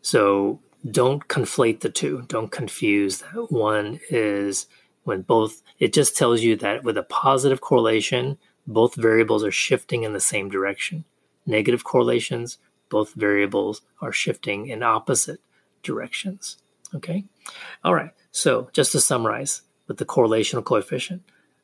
so 0.00 0.60
don't 0.90 1.26
conflate 1.28 1.80
the 1.80 1.90
two. 1.90 2.24
Don't 2.28 2.50
confuse 2.50 3.18
that 3.18 3.50
one 3.50 4.00
is 4.10 4.66
when 5.04 5.22
both, 5.22 5.62
it 5.78 5.92
just 5.92 6.16
tells 6.16 6.42
you 6.42 6.56
that 6.56 6.84
with 6.84 6.98
a 6.98 7.02
positive 7.02 7.60
correlation, 7.60 8.38
both 8.66 8.94
variables 8.94 9.44
are 9.44 9.52
shifting 9.52 10.02
in 10.02 10.12
the 10.12 10.20
same 10.20 10.48
direction. 10.48 11.04
Negative 11.46 11.84
correlations, 11.84 12.58
both 12.88 13.14
variables 13.14 13.82
are 14.00 14.12
shifting 14.12 14.66
in 14.66 14.82
opposite 14.82 15.40
directions. 15.82 16.58
Okay? 16.94 17.24
All 17.84 17.94
right. 17.94 18.10
So 18.32 18.68
just 18.72 18.92
to 18.92 19.00
summarize 19.00 19.62
with 19.86 19.98
the 19.98 20.04
correlational 20.04 20.64
coefficient, 20.64 21.22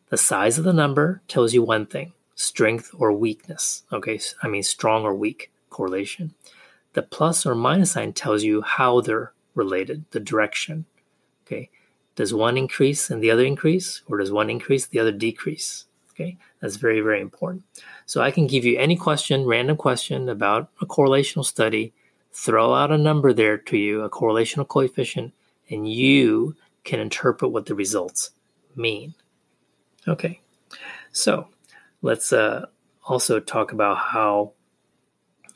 the 0.08 0.16
size 0.16 0.58
of 0.58 0.64
the 0.64 0.72
number 0.72 1.22
tells 1.28 1.52
you 1.52 1.62
one 1.62 1.86
thing 1.86 2.12
strength 2.34 2.90
or 2.96 3.12
weakness. 3.12 3.82
Okay? 3.92 4.20
I 4.42 4.48
mean, 4.48 4.62
strong 4.62 5.04
or 5.04 5.14
weak 5.14 5.52
correlation. 5.70 6.34
The 6.94 7.02
plus 7.02 7.46
or 7.46 7.54
minus 7.54 7.92
sign 7.92 8.12
tells 8.12 8.42
you 8.42 8.62
how 8.62 9.00
they're 9.00 9.32
related, 9.54 10.04
the 10.10 10.20
direction. 10.20 10.84
Okay. 11.46 11.70
Does 12.14 12.34
one 12.34 12.58
increase 12.58 13.10
and 13.10 13.22
the 13.22 13.30
other 13.30 13.44
increase, 13.44 14.02
or 14.06 14.18
does 14.18 14.30
one 14.30 14.50
increase, 14.50 14.86
the 14.86 14.98
other 14.98 15.12
decrease? 15.12 15.86
Okay. 16.10 16.36
That's 16.60 16.76
very, 16.76 17.00
very 17.00 17.20
important. 17.20 17.64
So 18.06 18.20
I 18.20 18.30
can 18.30 18.46
give 18.46 18.64
you 18.64 18.78
any 18.78 18.96
question, 18.96 19.46
random 19.46 19.76
question 19.76 20.28
about 20.28 20.70
a 20.80 20.86
correlational 20.86 21.44
study, 21.44 21.92
throw 22.32 22.74
out 22.74 22.92
a 22.92 22.98
number 22.98 23.32
there 23.32 23.58
to 23.58 23.76
you, 23.76 24.02
a 24.02 24.10
correlational 24.10 24.68
coefficient, 24.68 25.32
and 25.70 25.90
you 25.90 26.54
can 26.84 27.00
interpret 27.00 27.50
what 27.50 27.66
the 27.66 27.74
results 27.74 28.30
mean. 28.76 29.14
Okay. 30.06 30.40
So 31.12 31.48
let's 32.02 32.32
uh, 32.32 32.66
also 33.04 33.40
talk 33.40 33.72
about 33.72 33.98
how 33.98 34.52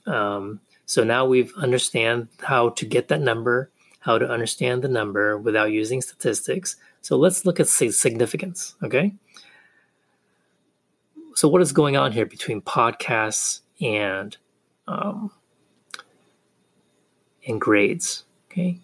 um, 0.07 0.61
so 0.87 1.03
now 1.03 1.27
we've 1.27 1.53
understand 1.57 2.29
how 2.41 2.71
to 2.71 2.87
get 2.87 3.09
that 3.09 3.21
number, 3.21 3.71
how 3.99 4.19
to 4.19 4.29
understand 4.29 4.83
the 4.83 4.89
number 4.89 5.37
without 5.37 5.73
using 5.73 6.01
statistics. 6.01 6.77
So 7.03 7.17
let's 7.17 7.45
look 7.45 7.59
at 7.59 7.69
significance, 7.69 8.77
okay? 8.83 9.13
So 11.35 11.49
what 11.49 11.61
is 11.61 11.73
going 11.73 11.97
on 11.97 12.13
here 12.13 12.25
between 12.25 12.63
podcasts 12.63 13.61
and 13.81 14.37
um, 14.89 15.31
and 17.47 17.61
grades? 17.61 18.25
Okay, 18.51 18.81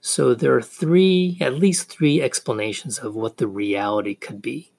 so 0.00 0.34
there 0.34 0.54
are 0.54 0.60
three, 0.62 1.38
at 1.40 1.54
least 1.54 1.88
three 1.88 2.20
explanations 2.20 2.98
of 2.98 3.14
what 3.14 3.38
the 3.38 3.46
reality 3.46 4.14
could 4.14 4.42
be. 4.42 4.70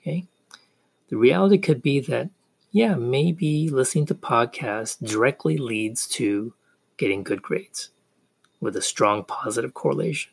Okay, 0.00 0.26
the 1.08 1.16
reality 1.16 1.58
could 1.58 1.82
be 1.82 1.98
that 2.00 2.30
yeah, 2.74 2.96
maybe 2.96 3.68
listening 3.68 4.04
to 4.06 4.16
podcasts 4.16 4.98
directly 5.00 5.56
leads 5.58 6.08
to 6.08 6.52
getting 6.96 7.22
good 7.22 7.40
grades 7.40 7.90
with 8.60 8.74
a 8.74 8.82
strong 8.82 9.22
positive 9.22 9.74
correlation. 9.74 10.32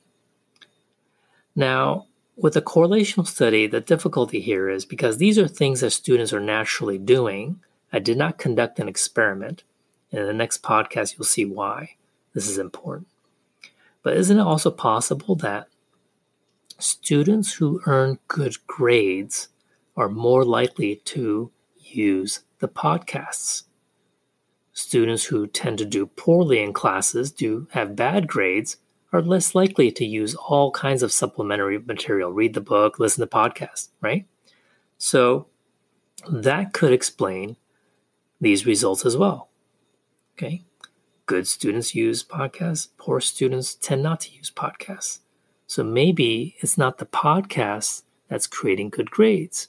Now, 1.55 2.07
with 2.36 2.57
a 2.57 2.62
correlational 2.63 3.27
study, 3.27 3.67
the 3.67 3.79
difficulty 3.79 4.41
here 4.41 4.69
is 4.69 4.86
because 4.86 5.19
these 5.19 5.38
are 5.38 5.48
things 5.48 5.81
that 5.81 5.91
students 5.91 6.33
are 6.33 6.39
naturally 6.39 6.98
doing. 6.98 7.60
I 7.93 8.00
did 8.00 8.17
not 8.17 8.39
conduct 8.39 8.79
an 8.79 8.88
experiment. 8.88 9.62
And 10.12 10.21
in 10.21 10.25
the 10.25 10.33
next 10.33 10.63
podcast, 10.63 11.19
you'll 11.19 11.25
see 11.25 11.45
why 11.45 11.91
this 12.33 12.50
is 12.50 12.57
important. 12.57 13.07
But 14.01 14.17
isn't 14.17 14.39
it 14.39 14.41
also 14.41 14.71
possible 14.71 15.36
that 15.36 15.67
students 16.79 17.53
who 17.53 17.81
earn 17.86 18.17
good 18.27 18.55
grades 18.65 19.50
are 19.95 20.10
more 20.10 20.43
likely 20.43 20.95
to 21.05 21.51
use 21.95 22.41
the 22.60 22.67
podcasts. 22.67 23.63
Students 24.74 25.25
who 25.25 25.48
tend 25.48 25.77
to 25.79 25.86
do 25.86 26.05
poorly 26.05 26.60
in 26.60 26.74
classes, 26.74 27.31
do 27.31 27.67
have 27.71 27.95
bad 27.95 28.27
grades, 28.27 28.77
are 29.13 29.21
less 29.21 29.53
likely 29.53 29.91
to 29.91 30.05
use 30.05 30.36
all 30.36 30.71
kinds 30.71 31.03
of 31.03 31.12
supplementary 31.12 31.77
material, 31.79 32.31
read 32.31 32.53
the 32.53 32.62
book, 32.62 33.00
listen 33.00 33.21
to 33.21 33.27
podcasts, 33.27 33.89
right? 34.00 34.25
So 34.98 35.48
that 36.31 36.74
could 36.74 36.93
explain 36.93 37.57
these 38.39 38.65
results 38.65 39.05
as 39.05 39.17
well. 39.17 39.50
Okay. 40.38 40.63
Good 41.25 41.48
students 41.48 41.93
use 41.93 42.24
podcasts, 42.24 42.89
poor 42.98 43.19
students 43.19 43.75
tend 43.75 44.03
not 44.03 44.21
to 44.21 44.31
use 44.31 44.51
podcasts. 44.51 45.19
So 45.67 45.83
maybe 45.83 46.55
it's 46.60 46.77
not 46.77 46.98
the 46.98 47.05
podcast 47.05 48.03
that's 48.27 48.48
creating 48.48 48.89
good 48.89 49.12
grades. 49.12 49.67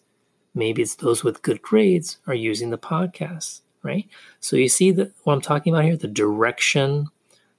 Maybe 0.54 0.82
it's 0.82 0.97
those 0.97 1.25
with 1.25 1.42
good 1.42 1.62
grades 1.62 2.18
are 2.26 2.35
using 2.35 2.71
the 2.71 2.78
podcast, 2.78 3.62
right? 3.82 4.06
So 4.40 4.56
you 4.56 4.68
see 4.68 4.90
that 4.92 5.12
what 5.23 5.35
I'm 5.35 5.40
talking 5.40 5.73
about 5.73 5.85
here, 5.85 5.97
the 5.97 6.09
direction 6.09 7.09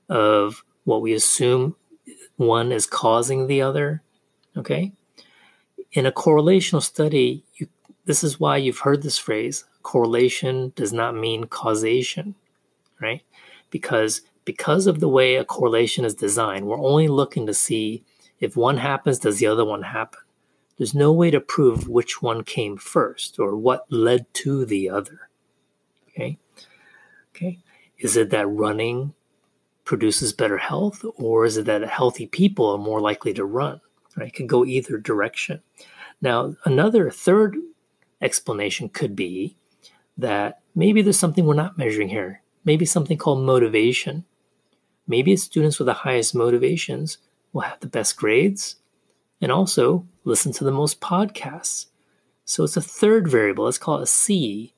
of 0.10 0.64
what 0.84 1.02
we 1.02 1.14
assume 1.14 1.76
one 2.38 2.72
is 2.72 2.86
causing 2.86 3.48
the 3.48 3.62
other. 3.62 4.04
Okay. 4.58 4.92
In 5.94 6.06
a 6.06 6.12
correlational 6.12 6.82
study, 6.82 7.44
you, 7.56 7.68
this 8.06 8.24
is 8.24 8.40
why 8.40 8.58
you've 8.58 8.80
heard 8.80 9.02
this 9.02 9.18
phrase 9.18 9.66
correlation 9.82 10.72
does 10.76 10.94
not 10.94 11.16
mean 11.16 11.46
causation, 11.46 12.36
right? 13.02 13.22
Because 13.70 14.22
because 14.46 14.88
of 14.88 15.00
the 15.00 15.10
way 15.10 15.36
a 15.36 15.46
correlation 15.46 16.06
is 16.06 16.16
designed, 16.16 16.66
we're 16.66 16.80
only 16.80 17.08
looking 17.08 17.46
to 17.46 17.54
see 17.54 18.04
if 18.40 18.58
one 18.58 18.78
happens, 18.78 19.20
does 19.20 19.40
the 19.40 19.48
other 19.48 19.64
one 19.64 19.82
happen? 19.82 20.20
There's 20.84 20.94
no 20.94 21.14
way 21.14 21.32
to 21.32 21.40
prove 21.40 21.88
which 21.88 22.22
one 22.22 22.44
came 22.44 22.76
first 22.76 23.40
or 23.40 23.56
what 23.56 23.90
led 23.90 24.26
to 24.34 24.66
the 24.66 24.90
other. 24.90 25.30
Okay. 26.10 26.38
Okay. 27.30 27.60
Is 28.00 28.18
it 28.18 28.32
that 28.32 28.50
running 28.50 29.14
produces 29.86 30.34
better 30.34 30.58
health, 30.58 31.06
or 31.16 31.46
is 31.46 31.56
it 31.56 31.64
that 31.68 31.88
healthy 31.88 32.28
people 32.28 32.68
are 32.70 32.78
more 32.78 33.00
likely 33.00 33.34
to 33.36 33.46
run? 33.46 33.80
Right? 34.18 34.28
It 34.28 34.34
could 34.34 34.50
go 34.50 34.66
either 34.66 34.98
direction. 34.98 35.62
Now, 36.22 36.58
another 36.66 37.10
third 37.10 37.56
explanation 38.20 38.90
could 38.90 39.16
be 39.16 39.56
that 40.18 40.64
maybe 40.76 41.02
there's 41.02 41.18
something 41.18 41.46
we're 41.46 41.54
not 41.54 41.78
measuring 41.78 42.10
here. 42.10 42.42
Maybe 42.66 42.86
something 42.86 43.18
called 43.18 43.46
motivation. 43.46 44.26
Maybe 45.08 45.32
it's 45.32 45.44
students 45.44 45.80
with 45.80 45.86
the 45.86 45.94
highest 45.94 46.36
motivations 46.36 47.20
will 47.54 47.62
have 47.62 47.80
the 47.80 47.88
best 47.88 48.18
grades 48.18 48.76
and 49.44 49.52
also 49.52 50.08
listen 50.24 50.54
to 50.54 50.64
the 50.64 50.72
most 50.72 51.02
podcasts. 51.02 51.88
So 52.46 52.64
it's 52.64 52.78
a 52.78 52.82
third 52.82 53.28
variable. 53.28 53.66
Let's 53.66 53.78
call 53.78 53.98
it 54.00 54.04
a 54.04 54.08
C 54.08 54.74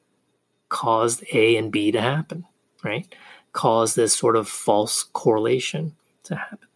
caused 0.70 1.24
A 1.32 1.56
and 1.56 1.72
B 1.72 1.92
to 1.92 2.02
happen, 2.02 2.46
right? 2.84 3.14
Caused 3.54 3.96
this 3.96 4.16
sort 4.16 4.36
of 4.36 4.50
false 4.50 5.04
correlation 5.04 5.96
to 6.24 6.36
happen. 6.36 6.68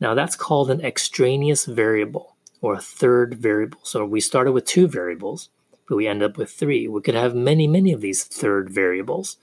Now 0.00 0.12
that's 0.12 0.36
called 0.36 0.70
an 0.70 0.82
extraneous 0.82 1.64
variable 1.64 2.36
or 2.60 2.74
a 2.74 2.80
third 2.80 3.34
variable. 3.34 3.80
So 3.84 4.04
we 4.04 4.20
started 4.20 4.52
with 4.52 4.66
two 4.66 4.86
variables, 4.86 5.48
but 5.88 5.96
we 5.96 6.06
end 6.06 6.22
up 6.22 6.36
with 6.36 6.50
three. 6.50 6.88
We 6.88 7.00
could 7.00 7.14
have 7.14 7.34
many, 7.34 7.66
many 7.66 7.92
of 7.92 8.02
these 8.02 8.24
third 8.24 8.68
variables, 8.68 9.38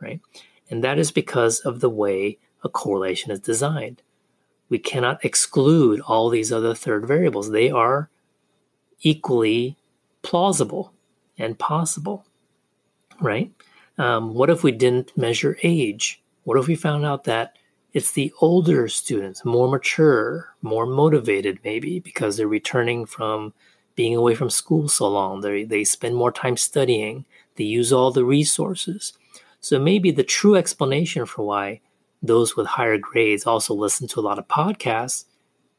right? 0.00 0.20
And 0.70 0.84
that 0.84 1.00
is 1.00 1.10
because 1.10 1.58
of 1.60 1.80
the 1.80 1.90
way 1.90 2.38
a 2.62 2.68
correlation 2.68 3.32
is 3.32 3.40
designed. 3.40 4.02
We 4.74 4.80
cannot 4.80 5.24
exclude 5.24 6.00
all 6.00 6.28
these 6.28 6.50
other 6.50 6.74
third 6.74 7.06
variables. 7.06 7.48
They 7.48 7.70
are 7.70 8.10
equally 9.02 9.76
plausible 10.22 10.92
and 11.38 11.56
possible, 11.56 12.26
right? 13.20 13.52
Um, 13.98 14.34
what 14.34 14.50
if 14.50 14.64
we 14.64 14.72
didn't 14.72 15.16
measure 15.16 15.56
age? 15.62 16.20
What 16.42 16.58
if 16.58 16.66
we 16.66 16.74
found 16.74 17.06
out 17.06 17.22
that 17.22 17.56
it's 17.92 18.10
the 18.10 18.32
older 18.40 18.88
students, 18.88 19.44
more 19.44 19.68
mature, 19.68 20.52
more 20.60 20.86
motivated, 20.86 21.60
maybe 21.62 22.00
because 22.00 22.36
they're 22.36 22.48
returning 22.48 23.06
from 23.06 23.54
being 23.94 24.16
away 24.16 24.34
from 24.34 24.50
school 24.50 24.88
so 24.88 25.08
long. 25.08 25.40
They, 25.40 25.62
they 25.62 25.84
spend 25.84 26.16
more 26.16 26.32
time 26.32 26.56
studying, 26.56 27.26
they 27.54 27.62
use 27.62 27.92
all 27.92 28.10
the 28.10 28.24
resources. 28.24 29.12
So 29.60 29.78
maybe 29.78 30.10
the 30.10 30.24
true 30.24 30.56
explanation 30.56 31.26
for 31.26 31.46
why 31.46 31.80
those 32.24 32.56
with 32.56 32.66
higher 32.66 32.98
grades 32.98 33.46
also 33.46 33.74
listen 33.74 34.08
to 34.08 34.20
a 34.20 34.22
lot 34.22 34.38
of 34.38 34.48
podcasts 34.48 35.26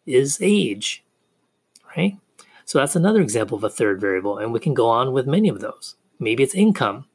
is 0.05 0.37
age, 0.41 1.03
right? 1.97 2.17
So 2.65 2.79
that's 2.79 2.95
another 2.95 3.21
example 3.21 3.57
of 3.57 3.63
a 3.63 3.69
third 3.69 3.99
variable, 3.99 4.37
and 4.37 4.53
we 4.53 4.59
can 4.59 4.73
go 4.73 4.87
on 4.87 5.11
with 5.11 5.27
many 5.27 5.49
of 5.49 5.59
those. 5.59 5.95
Maybe 6.19 6.43
it's 6.43 6.55
income. 6.55 7.05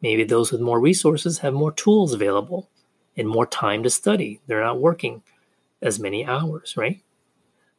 Maybe 0.00 0.24
those 0.24 0.50
with 0.50 0.60
more 0.60 0.80
resources 0.80 1.38
have 1.38 1.54
more 1.54 1.72
tools 1.72 2.12
available 2.12 2.68
and 3.16 3.28
more 3.28 3.46
time 3.46 3.82
to 3.84 3.90
study. 3.90 4.40
They're 4.46 4.64
not 4.64 4.80
working 4.80 5.22
as 5.80 6.00
many 6.00 6.24
hours, 6.24 6.76
right? 6.76 7.02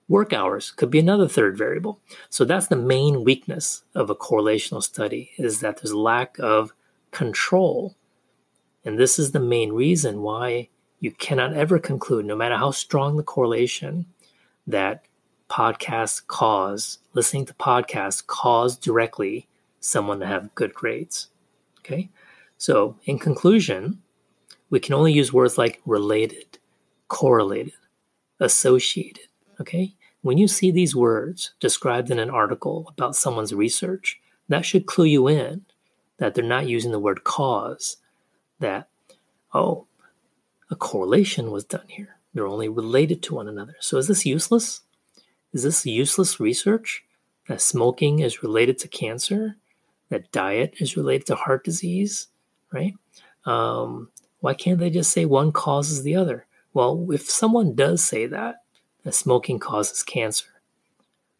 Work 0.07 0.33
hours 0.33 0.71
could 0.71 0.89
be 0.89 0.99
another 0.99 1.27
third 1.27 1.57
variable. 1.57 1.99
So 2.29 2.45
that's 2.45 2.67
the 2.67 2.75
main 2.75 3.23
weakness 3.23 3.83
of 3.95 4.09
a 4.09 4.15
correlational 4.15 4.83
study 4.83 5.31
is 5.37 5.61
that 5.61 5.77
there's 5.77 5.93
lack 5.93 6.37
of 6.39 6.73
control. 7.11 7.95
And 8.85 8.99
this 8.99 9.17
is 9.17 9.31
the 9.31 9.39
main 9.39 9.71
reason 9.71 10.21
why 10.21 10.69
you 11.03 11.11
cannot 11.11 11.53
ever 11.53 11.79
conclude, 11.79 12.25
no 12.25 12.33
matter 12.33 12.55
how 12.55 12.71
strong 12.71 13.17
the 13.17 13.23
correlation, 13.23 14.05
that 14.65 15.03
podcasts 15.49 16.25
cause, 16.25 16.99
listening 17.11 17.45
to 17.45 17.53
podcasts 17.55 18.25
cause 18.25 18.77
directly 18.77 19.45
someone 19.81 20.21
to 20.21 20.25
have 20.25 20.55
good 20.55 20.73
grades. 20.73 21.27
Okay. 21.79 22.09
So, 22.57 22.95
in 23.03 23.19
conclusion, 23.19 24.01
we 24.69 24.79
can 24.79 24.93
only 24.93 25.11
use 25.11 25.33
words 25.33 25.57
like 25.57 25.81
related, 25.85 26.57
correlated, 27.09 27.73
associated. 28.39 29.27
Okay. 29.59 29.93
When 30.21 30.37
you 30.37 30.47
see 30.47 30.71
these 30.71 30.95
words 30.95 31.53
described 31.59 32.11
in 32.11 32.19
an 32.19 32.29
article 32.29 32.89
about 32.97 33.17
someone's 33.17 33.53
research, 33.53 34.21
that 34.47 34.65
should 34.65 34.85
clue 34.85 35.03
you 35.03 35.27
in 35.27 35.65
that 36.15 36.33
they're 36.33 36.45
not 36.45 36.69
using 36.69 36.93
the 36.93 36.99
word 36.99 37.25
cause, 37.25 37.97
that, 38.61 38.87
oh, 39.53 39.85
a 40.73 40.75
correlation 40.75 41.51
was 41.51 41.63
done 41.63 41.87
here. 41.87 42.17
They're 42.33 42.47
only 42.47 42.67
related 42.67 43.21
to 43.23 43.35
one 43.35 43.47
another. 43.47 43.75
So 43.79 43.97
is 43.97 44.07
this 44.07 44.25
useless? 44.25 44.81
Is 45.53 45.61
this 45.63 45.85
useless 45.85 46.39
research? 46.39 47.05
That 47.47 47.61
smoking 47.61 48.19
is 48.19 48.41
related 48.41 48.79
to 48.79 48.87
cancer? 48.87 49.57
That 50.09 50.31
diet 50.31 50.73
is 50.79 50.97
related 50.97 51.27
to 51.27 51.35
heart 51.35 51.63
disease? 51.63 52.27
Right? 52.71 52.95
Um, 53.45 54.09
why 54.39 54.55
can't 54.55 54.79
they 54.79 54.89
just 54.89 55.11
say 55.11 55.25
one 55.25 55.51
causes 55.51 56.01
the 56.01 56.15
other? 56.15 56.47
Well, 56.73 57.07
if 57.11 57.29
someone 57.29 57.75
does 57.75 58.03
say 58.03 58.25
that, 58.25 58.63
that 59.03 59.13
smoking 59.13 59.59
causes 59.59 60.01
cancer, 60.01 60.47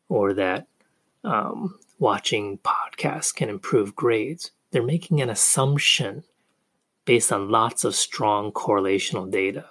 or 0.09 0.33
that 0.35 0.67
um, 1.23 1.79
watching 1.97 2.59
podcasts 2.59 3.33
can 3.33 3.49
improve 3.49 3.95
grades, 3.95 4.51
they're 4.69 4.83
making 4.83 5.21
an 5.21 5.29
assumption 5.31 6.23
based 7.05 7.31
on 7.31 7.49
lots 7.49 7.83
of 7.83 7.95
strong 7.95 8.51
correlational 8.51 9.29
data, 9.29 9.65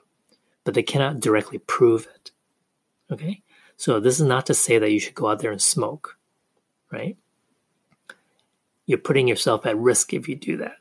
but 0.65 0.75
they 0.75 0.83
cannot 0.83 1.21
directly 1.21 1.59
prove 1.59 2.07
it. 2.15 2.31
Okay? 3.11 3.43
So 3.77 4.01
this 4.01 4.21
is 4.21 4.27
not 4.27 4.47
to 4.47 4.55
say 4.55 4.79
that 4.79 4.93
you 4.93 5.01
should 5.01 5.15
go 5.15 5.29
out 5.29 5.41
there 5.41 5.51
and 5.51 5.61
smoke, 5.61 6.17
right? 6.91 7.17
You're 8.87 8.99
putting 8.99 9.29
yourself 9.29 9.67
at 9.67 9.77
risk 9.77 10.13
if 10.13 10.29
you 10.29 10.37
do 10.37 10.57
that. 10.59 10.77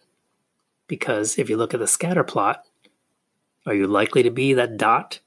Because 0.88 1.40
if 1.40 1.50
you 1.50 1.58
look 1.58 1.74
at 1.74 1.80
the 1.80 1.88
scatter 1.88 2.24
plot, 2.24 2.66
are 3.66 3.74
you 3.74 3.88
likely 3.88 4.24
to 4.24 4.32
be 4.32 4.54
that 4.54 4.78
dot 4.78 5.20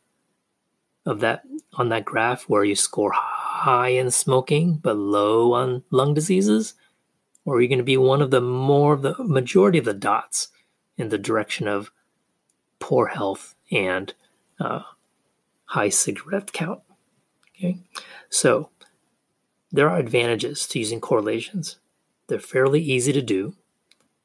of 1.06 1.20
that 1.20 1.42
on 1.74 1.88
that 1.88 2.04
graph 2.04 2.44
where 2.44 2.64
you 2.64 2.74
score 2.74 3.12
high 3.12 3.88
in 3.88 4.10
smoking 4.10 4.76
but 4.76 4.96
low 4.96 5.52
on 5.54 5.82
lung 5.90 6.14
diseases? 6.14 6.74
Or 7.44 7.56
are 7.56 7.60
you 7.60 7.68
going 7.68 7.78
to 7.78 7.84
be 7.84 7.96
one 7.96 8.22
of 8.22 8.30
the 8.30 8.40
more 8.40 8.92
of 8.92 9.02
the 9.02 9.16
majority 9.18 9.78
of 9.78 9.84
the 9.84 9.94
dots 9.94 10.48
in 10.96 11.08
the 11.08 11.18
direction 11.18 11.68
of 11.68 11.90
poor 12.78 13.08
health 13.08 13.54
and 13.70 14.14
uh, 14.60 14.82
high 15.66 15.88
cigarette 15.88 16.52
count. 16.52 16.80
Okay, 17.56 17.78
so 18.28 18.70
there 19.72 19.88
are 19.88 19.98
advantages 19.98 20.66
to 20.68 20.78
using 20.78 21.00
correlations. 21.00 21.78
They're 22.26 22.38
fairly 22.38 22.80
easy 22.80 23.12
to 23.12 23.22
do, 23.22 23.54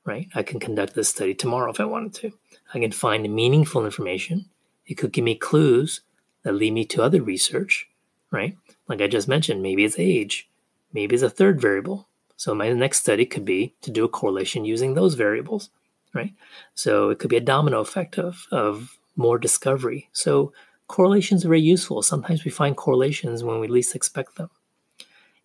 right? 0.05 0.27
I 0.33 0.43
can 0.43 0.59
conduct 0.59 0.93
this 0.93 1.09
study 1.09 1.33
tomorrow 1.33 1.71
if 1.71 1.79
I 1.79 1.85
wanted 1.85 2.13
to. 2.15 2.31
I 2.73 2.79
can 2.79 2.91
find 2.91 3.33
meaningful 3.33 3.85
information. 3.85 4.45
It 4.85 4.95
could 4.95 5.11
give 5.11 5.23
me 5.23 5.35
clues 5.35 6.01
that 6.43 6.53
lead 6.53 6.73
me 6.73 6.85
to 6.85 7.03
other 7.03 7.21
research, 7.21 7.89
right? 8.31 8.57
Like 8.87 9.01
I 9.01 9.07
just 9.07 9.27
mentioned, 9.27 9.61
maybe 9.61 9.85
it's 9.85 9.99
age, 9.99 10.49
maybe 10.93 11.15
it's 11.15 11.23
a 11.23 11.29
third 11.29 11.61
variable. 11.61 12.07
So 12.35 12.55
my 12.55 12.71
next 12.71 12.99
study 12.99 13.25
could 13.25 13.45
be 13.45 13.75
to 13.81 13.91
do 13.91 14.05
a 14.05 14.09
correlation 14.09 14.65
using 14.65 14.93
those 14.93 15.15
variables 15.15 15.69
right? 16.13 16.33
So 16.73 17.09
it 17.09 17.19
could 17.19 17.29
be 17.29 17.37
a 17.37 17.41
domino 17.41 17.79
effect 17.79 18.17
of, 18.17 18.45
of 18.51 18.97
more 19.15 19.37
discovery. 19.37 20.09
So 20.11 20.53
correlations 20.87 21.45
are 21.45 21.49
very 21.49 21.61
useful. 21.61 22.01
Sometimes 22.01 22.43
we 22.43 22.51
find 22.51 22.75
correlations 22.75 23.43
when 23.43 23.59
we 23.59 23.67
least 23.67 23.95
expect 23.95 24.35
them. 24.35 24.49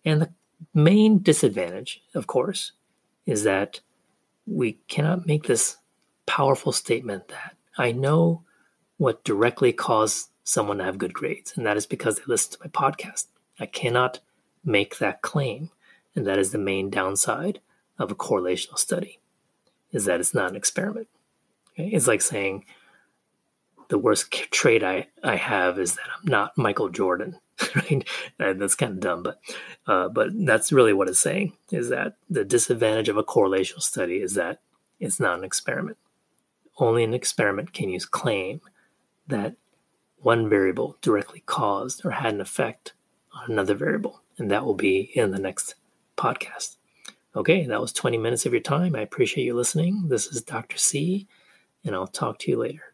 And 0.03 0.21
the 0.21 0.31
main 0.73 1.19
disadvantage, 1.19 2.01
of 2.13 2.27
course, 2.27 2.71
is 3.25 3.43
that 3.43 3.79
we 4.45 4.73
cannot 4.87 5.25
make 5.25 5.43
this 5.43 5.77
powerful 6.25 6.71
statement 6.71 7.27
that 7.29 7.55
I 7.77 7.91
know 7.91 8.43
what 8.97 9.23
directly 9.23 9.73
caused 9.73 10.29
someone 10.43 10.77
to 10.77 10.83
have 10.83 10.97
good 10.97 11.13
grades, 11.13 11.53
and 11.55 11.65
that 11.65 11.77
is 11.77 11.85
because 11.85 12.17
they 12.17 12.23
listen 12.27 12.53
to 12.53 12.59
my 12.63 12.69
podcast. 12.69 13.25
I 13.59 13.65
cannot 13.65 14.19
make 14.63 14.99
that 14.99 15.21
claim, 15.21 15.71
and 16.15 16.25
that 16.27 16.37
is 16.37 16.51
the 16.51 16.57
main 16.57 16.89
downside 16.89 17.59
of 17.97 18.11
a 18.11 18.15
correlational 18.15 18.77
study. 18.77 19.19
Is 19.91 20.05
that 20.05 20.19
it's 20.19 20.33
not 20.33 20.49
an 20.49 20.55
experiment. 20.55 21.07
It's 21.75 22.07
like 22.07 22.21
saying 22.21 22.65
the 23.89 23.97
worst 23.97 24.31
trait 24.51 24.83
I, 24.83 25.07
I 25.23 25.35
have 25.35 25.79
is 25.79 25.95
that 25.95 26.05
I'm 26.17 26.29
not 26.29 26.57
Michael 26.57 26.89
Jordan. 26.89 27.39
Right? 27.75 28.05
that's 28.37 28.75
kind 28.75 28.93
of 28.93 28.99
dumb, 28.99 29.23
but 29.23 29.39
uh, 29.87 30.09
but 30.09 30.29
that's 30.45 30.73
really 30.73 30.91
what 30.91 31.07
it's 31.07 31.21
saying 31.21 31.53
is 31.71 31.87
that 31.87 32.17
the 32.29 32.43
disadvantage 32.43 33.07
of 33.07 33.15
a 33.15 33.23
correlational 33.23 33.81
study 33.81 34.17
is 34.17 34.33
that 34.33 34.59
it's 34.99 35.21
not 35.21 35.37
an 35.37 35.45
experiment. 35.45 35.97
Only 36.77 37.05
an 37.05 37.13
experiment 37.13 37.71
can 37.71 37.89
you 37.89 37.99
claim 37.99 38.59
that 39.27 39.55
one 40.17 40.49
variable 40.49 40.97
directly 41.01 41.43
caused 41.45 42.05
or 42.05 42.11
had 42.11 42.33
an 42.33 42.41
effect 42.41 42.93
on 43.33 43.51
another 43.51 43.75
variable, 43.75 44.21
and 44.37 44.51
that 44.51 44.65
will 44.65 44.75
be 44.75 45.11
in 45.13 45.31
the 45.31 45.39
next 45.39 45.75
podcast. 46.17 46.75
Okay, 47.35 47.65
that 47.65 47.81
was 47.81 47.91
20 47.91 48.17
minutes 48.17 48.45
of 48.45 48.53
your 48.53 48.61
time. 48.61 48.95
I 48.95 49.01
appreciate 49.01 49.43
you 49.43 49.55
listening. 49.55 50.07
This 50.07 50.25
is 50.27 50.41
Dr. 50.41 50.77
C, 50.77 51.27
and 51.83 51.93
I'll 51.93 52.07
talk 52.07 52.39
to 52.39 52.51
you 52.51 52.57
later. 52.57 52.93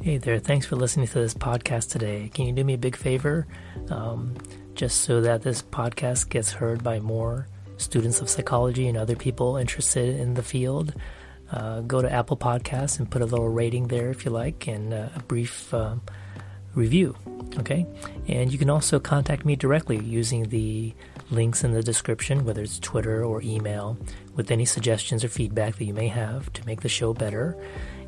Hey 0.00 0.18
there, 0.18 0.38
thanks 0.38 0.64
for 0.64 0.76
listening 0.76 1.08
to 1.08 1.14
this 1.14 1.34
podcast 1.34 1.90
today. 1.90 2.30
Can 2.32 2.46
you 2.46 2.52
do 2.52 2.62
me 2.62 2.74
a 2.74 2.78
big 2.78 2.94
favor? 2.94 3.48
Um, 3.90 4.36
just 4.76 5.00
so 5.00 5.20
that 5.22 5.42
this 5.42 5.62
podcast 5.62 6.28
gets 6.28 6.52
heard 6.52 6.84
by 6.84 7.00
more 7.00 7.48
students 7.76 8.20
of 8.20 8.30
psychology 8.30 8.86
and 8.86 8.96
other 8.96 9.16
people 9.16 9.56
interested 9.56 10.14
in 10.20 10.34
the 10.34 10.44
field 10.44 10.94
uh, 11.52 11.80
go 11.82 12.02
to 12.02 12.12
Apple 12.12 12.36
Podcasts 12.36 12.98
and 12.98 13.10
put 13.10 13.22
a 13.22 13.26
little 13.26 13.48
rating 13.48 13.88
there 13.88 14.10
if 14.10 14.24
you 14.24 14.30
like 14.30 14.66
and 14.66 14.92
uh, 14.92 15.08
a 15.14 15.20
brief 15.20 15.72
um, 15.72 16.02
review. 16.74 17.16
Okay. 17.58 17.86
And 18.28 18.52
you 18.52 18.58
can 18.58 18.70
also 18.70 19.00
contact 19.00 19.44
me 19.44 19.56
directly 19.56 19.98
using 19.98 20.44
the 20.44 20.94
links 21.30 21.64
in 21.64 21.72
the 21.72 21.82
description, 21.82 22.44
whether 22.44 22.62
it's 22.62 22.78
Twitter 22.78 23.24
or 23.24 23.42
email, 23.42 23.96
with 24.34 24.50
any 24.50 24.64
suggestions 24.64 25.24
or 25.24 25.28
feedback 25.28 25.76
that 25.76 25.84
you 25.84 25.94
may 25.94 26.08
have 26.08 26.52
to 26.54 26.64
make 26.66 26.82
the 26.82 26.88
show 26.88 27.12
better. 27.14 27.56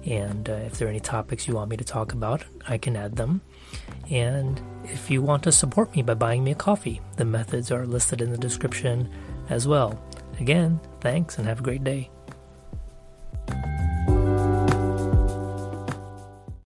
And 0.04 0.48
uh, 0.48 0.52
if 0.52 0.78
there 0.78 0.88
are 0.88 0.90
any 0.90 1.00
topics 1.00 1.46
you 1.46 1.54
want 1.54 1.70
me 1.70 1.76
to 1.76 1.84
talk 1.84 2.12
about, 2.12 2.44
I 2.66 2.78
can 2.78 2.96
add 2.96 3.16
them. 3.16 3.42
And 4.10 4.60
if 4.84 5.10
you 5.10 5.20
want 5.20 5.42
to 5.44 5.52
support 5.52 5.94
me 5.94 6.02
by 6.02 6.14
buying 6.14 6.42
me 6.42 6.52
a 6.52 6.54
coffee, 6.54 7.00
the 7.16 7.24
methods 7.24 7.70
are 7.70 7.86
listed 7.86 8.22
in 8.22 8.30
the 8.30 8.38
description 8.38 9.10
as 9.50 9.68
well. 9.68 10.02
Again, 10.38 10.80
thanks 11.00 11.36
and 11.36 11.46
have 11.46 11.60
a 11.60 11.62
great 11.62 11.84
day. 11.84 12.10